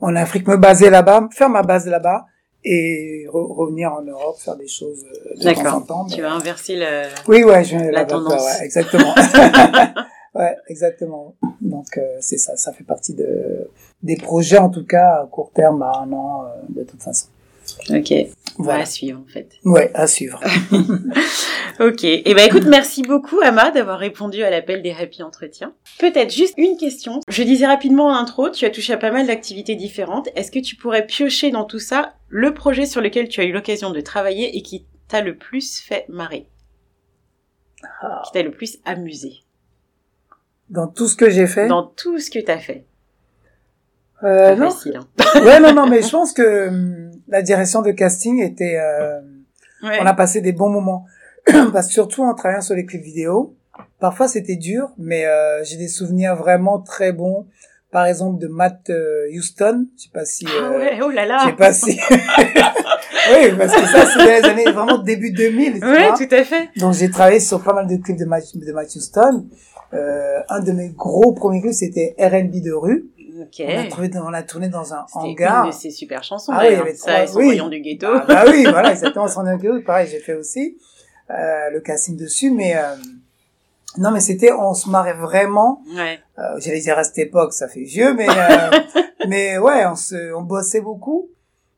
[0.00, 2.26] en Afrique, me baser là-bas, faire ma base là-bas
[2.68, 5.86] et re- revenir en Europe, faire des choses euh, de temps en D'accord.
[5.86, 6.06] temps.
[6.06, 7.08] Tu vas inverser le...
[7.28, 8.42] oui, ouais, je La tendance.
[8.42, 9.14] Ouais, exactement.
[10.34, 11.34] ouais, exactement.
[11.60, 13.70] Donc euh, c'est ça, ça fait partie de
[14.02, 17.28] des projets en tout cas à court terme, à un an euh, de toute façon.
[17.90, 18.12] Ok.
[18.58, 18.82] Voilà.
[18.82, 19.50] À suivre en fait.
[19.64, 20.40] Ouais, à suivre.
[21.78, 22.04] Ok.
[22.04, 25.74] Et ben écoute, merci beaucoup Ama d'avoir répondu à l'appel des Happy Entretiens.
[25.98, 27.20] Peut-être juste une question.
[27.28, 30.30] Je disais rapidement en intro, tu as touché à pas mal d'activités différentes.
[30.36, 33.52] Est-ce que tu pourrais piocher dans tout ça le projet sur lequel tu as eu
[33.52, 36.46] l'occasion de travailler et qui t'a le plus fait marrer,
[38.00, 38.22] Ah.
[38.24, 39.42] qui t'a le plus amusé?
[40.70, 41.68] Dans tout ce que j'ai fait?
[41.68, 42.86] dans tout ce que t'as fait
[44.24, 44.70] Euh, non.
[44.70, 44.96] facile.
[44.98, 45.40] Hein.
[45.44, 48.78] Ouais, non, non, mais je pense que hum, la direction de casting était.
[48.80, 49.20] euh,
[49.82, 49.98] Ouais.
[50.00, 51.04] On a passé des bons moments.
[51.72, 53.54] Parce que surtout en travaillant sur les clips vidéo,
[54.00, 57.46] parfois c'était dur, mais euh, j'ai des souvenirs vraiment très bons.
[57.92, 60.46] Par exemple de Matt euh, Houston, je sais pas si.
[60.48, 61.44] Ah euh, ouais, oh là Je là.
[61.44, 62.00] sais pas si.
[63.30, 65.80] oui, parce que ça, c'est les années vraiment début 2000.
[65.80, 66.16] tu Ouais, vois.
[66.16, 66.68] tout à fait.
[66.78, 69.46] Donc j'ai travaillé sur pas mal de clips de Matt, de Matt Houston.
[69.94, 73.06] Euh, un de mes gros premiers clips, c'était R&B de rue.
[73.40, 73.60] Ok.
[73.60, 75.64] On l'a trouvé, dans- on l'a tourné dans un hangar.
[75.64, 76.52] une de ses super chansons.
[76.54, 77.60] Ah oui, il y avait ça trois- oui.
[77.70, 78.06] du ghetto.
[78.10, 79.28] Ah bah oui, voilà, exactement.
[79.28, 80.78] Son anecdote, pareil, j'ai fait aussi
[81.30, 82.94] euh, le casting dessus, mais euh,
[83.98, 85.82] non, mais c'était, on se marrait vraiment.
[85.94, 86.18] Ouais.
[86.38, 88.70] Euh, J'allais dire à cette époque, ça fait vieux, mais euh,
[89.28, 91.28] mais ouais, on se, on bossait beaucoup,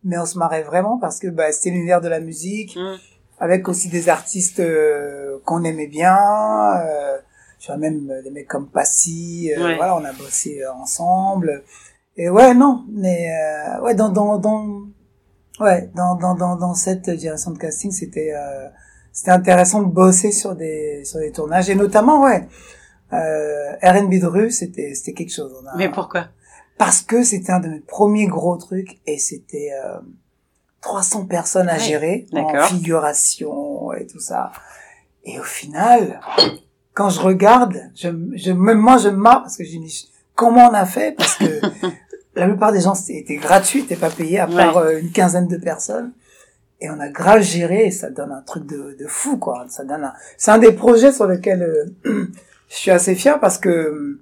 [0.05, 2.97] mais on se marrait vraiment parce que bah, c'était l'univers de la musique, Mm.
[3.41, 6.17] avec aussi des artistes euh, qu'on aimait bien.
[6.17, 7.19] Euh,
[7.69, 9.77] tu vois même euh, des mecs comme Passy, euh, Ouais.
[9.77, 11.63] voilà, on a bossé euh, ensemble.
[12.17, 14.85] Et ouais, non, mais euh, ouais, dans dans dans
[15.61, 18.69] ouais, dans dans dans dans cette direction de casting, c'était euh,
[19.13, 22.49] c'était intéressant de bosser sur des sur des tournages et notamment ouais,
[23.13, 25.55] euh, R&B de rue, c'était c'était quelque chose.
[25.63, 26.29] On a- Mais pourquoi?
[26.79, 29.99] Parce que c'était un de mes premiers gros trucs et c'était euh,
[30.81, 34.53] 300 personnes à Ouais, gérer en figuration et tout ça.
[35.25, 36.21] Et au final,
[36.99, 40.69] quand je regarde, je, je même moi je me marre parce que je dis comment
[40.69, 41.15] on a fait?
[41.17, 41.45] Parce que
[42.35, 45.59] la plupart des gens c'était gratuits, t'es pas payé à part euh, une quinzaine de
[45.59, 46.13] personnes.
[46.81, 49.67] Et on a grave géré et ça donne un truc de, de fou quoi.
[49.69, 50.13] Ça donne un...
[50.37, 51.87] C'est un des projets sur lesquels euh,
[52.69, 54.21] je suis assez fier parce que euh,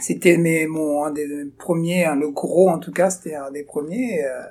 [0.00, 3.62] c'était mes, mon, un des premiers, hein, le gros en tout cas, c'était un des
[3.62, 4.24] premiers.
[4.24, 4.42] Euh,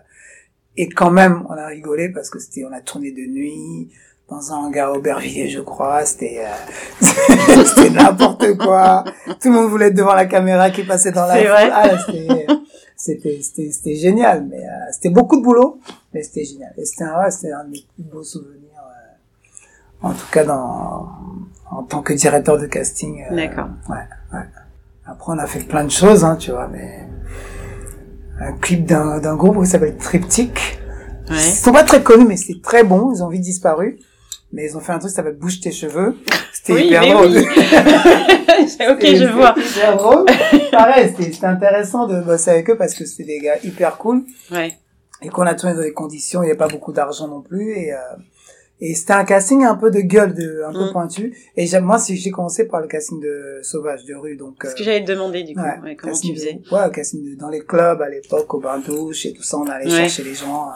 [0.77, 3.89] et quand même, on a rigolé parce que c'était, on a tourné de nuit
[4.29, 6.05] dans un hangar à Aubervilliers, je crois.
[6.05, 7.05] C'était, euh,
[7.65, 9.03] c'était n'importe quoi.
[9.41, 11.69] Tout le monde voulait être devant la caméra qui passait dans la C'est vrai.
[11.71, 11.89] Ah,
[12.95, 14.45] c'était, c'était, c'était, génial.
[14.49, 15.79] Mais euh, c'était beaucoup de boulot,
[16.13, 16.73] mais c'était génial.
[16.77, 18.59] Et c'était un, ouais, c'était un des plus beaux souvenirs.
[18.77, 21.09] euh, en tout cas, dans,
[21.71, 23.23] en tant que directeur de casting.
[23.29, 23.67] euh, D'accord.
[23.89, 23.95] Ouais,
[24.33, 24.45] ouais.
[25.05, 27.05] Après, on a fait plein de choses, hein, tu vois, mais
[28.39, 30.79] un clip d'un d'un groupe qui s'appelle Triptych.
[31.29, 31.35] Ouais.
[31.35, 33.11] Ils sont pas très connus, mais c'est très bon.
[33.13, 33.99] Ils ont vite disparu.
[34.53, 36.15] Mais ils ont fait un truc qui s'appelle Bouge tes cheveux.
[36.53, 37.31] C'était Oui, hyper drôle.
[37.31, 37.43] oui.
[38.89, 39.55] ok, je vois.
[39.57, 40.25] C'était hyper drôle.
[40.71, 44.73] Pareil, c'était intéressant de bosser avec eux parce que c'était des gars hyper cool Ouais.
[45.21, 47.71] et qu'on a tourné dans des conditions, il n'y avait pas beaucoup d'argent non plus
[47.71, 47.97] et euh,
[48.79, 50.91] et c'était un casting un peu de gueule, de un peu Mm.
[50.91, 51.37] pointu.
[51.55, 54.57] Et j'aime moi, c'est- j'ai commencé par le casting de Sauvage de rue, donc.
[54.63, 55.61] Ce que euh, j'allais te demander du coup.
[55.61, 58.53] Ouais, Ouais, comment casting tu de- faisais Ouais, casting de- dans les clubs à l'époque,
[58.53, 60.67] au bain douche et tout ça, on allait chercher les gens.
[60.67, 60.73] euh,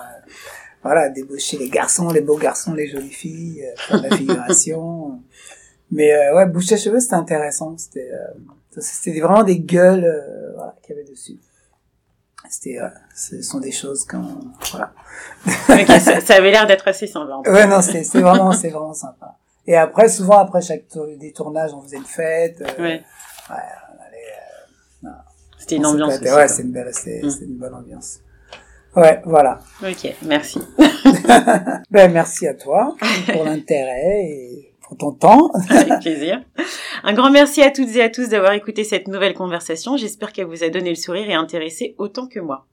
[0.87, 5.21] voilà, débaucher les garçons, les beaux garçons, les jolies filles, euh, faire de la figuration.
[5.91, 7.77] Mais euh, ouais, bouche à cheveux, c'était intéressant.
[7.77, 11.37] C'était euh, c'était vraiment des gueules euh, voilà, qu'il y avait dessus.
[12.49, 12.77] C'était,
[13.15, 14.23] ce sont des choses quand
[14.71, 14.93] voilà.
[15.99, 17.41] Ça, ça avait l'air d'être assez sympa.
[17.49, 19.35] Ouais, non, c'est vraiment, c'est vraiment sympa.
[19.65, 22.59] Et après, souvent après chaque tour- des tournages, on faisait une fête.
[22.79, 23.03] Ouais.
[23.49, 25.13] on allait,
[25.59, 26.31] C'était une ambiance aussi.
[26.31, 27.29] Ouais, c'est une belle, c'est Mm.
[27.43, 28.19] une bonne ambiance.
[28.97, 29.59] Ouais, voilà.
[29.83, 30.59] Ok, merci.
[31.91, 32.95] Ben merci à toi
[33.31, 35.51] pour l'intérêt et pour ton temps.
[35.69, 36.41] Avec plaisir.
[37.03, 39.97] Un grand merci à toutes et à tous d'avoir écouté cette nouvelle conversation.
[39.97, 42.65] J'espère qu'elle vous a donné le sourire et intéressé autant que moi.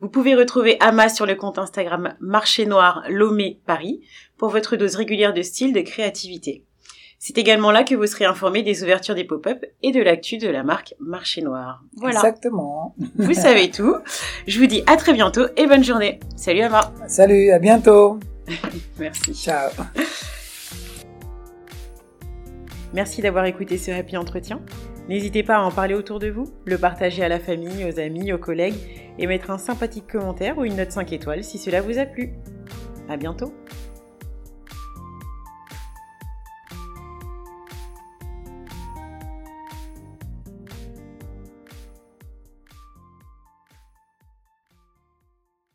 [0.00, 4.00] Vous pouvez retrouver Ama sur le compte Instagram Marché Noir Lomé Paris
[4.36, 6.64] pour votre dose régulière de style, de créativité.
[7.24, 10.48] C'est également là que vous serez informé des ouvertures des pop-up et de l'actu de
[10.48, 11.84] la marque Marché Noir.
[11.94, 12.96] Voilà, Exactement.
[13.14, 13.94] vous savez tout.
[14.48, 16.18] Je vous dis à très bientôt et bonne journée.
[16.34, 16.92] Salut Ama.
[17.06, 18.18] Salut, à bientôt.
[18.98, 19.34] Merci.
[19.34, 19.70] Ciao.
[22.92, 24.60] Merci d'avoir écouté ce happy entretien.
[25.08, 28.32] N'hésitez pas à en parler autour de vous, le partager à la famille, aux amis,
[28.32, 28.74] aux collègues
[29.20, 32.32] et mettre un sympathique commentaire ou une note 5 étoiles si cela vous a plu.
[33.08, 33.54] À bientôt!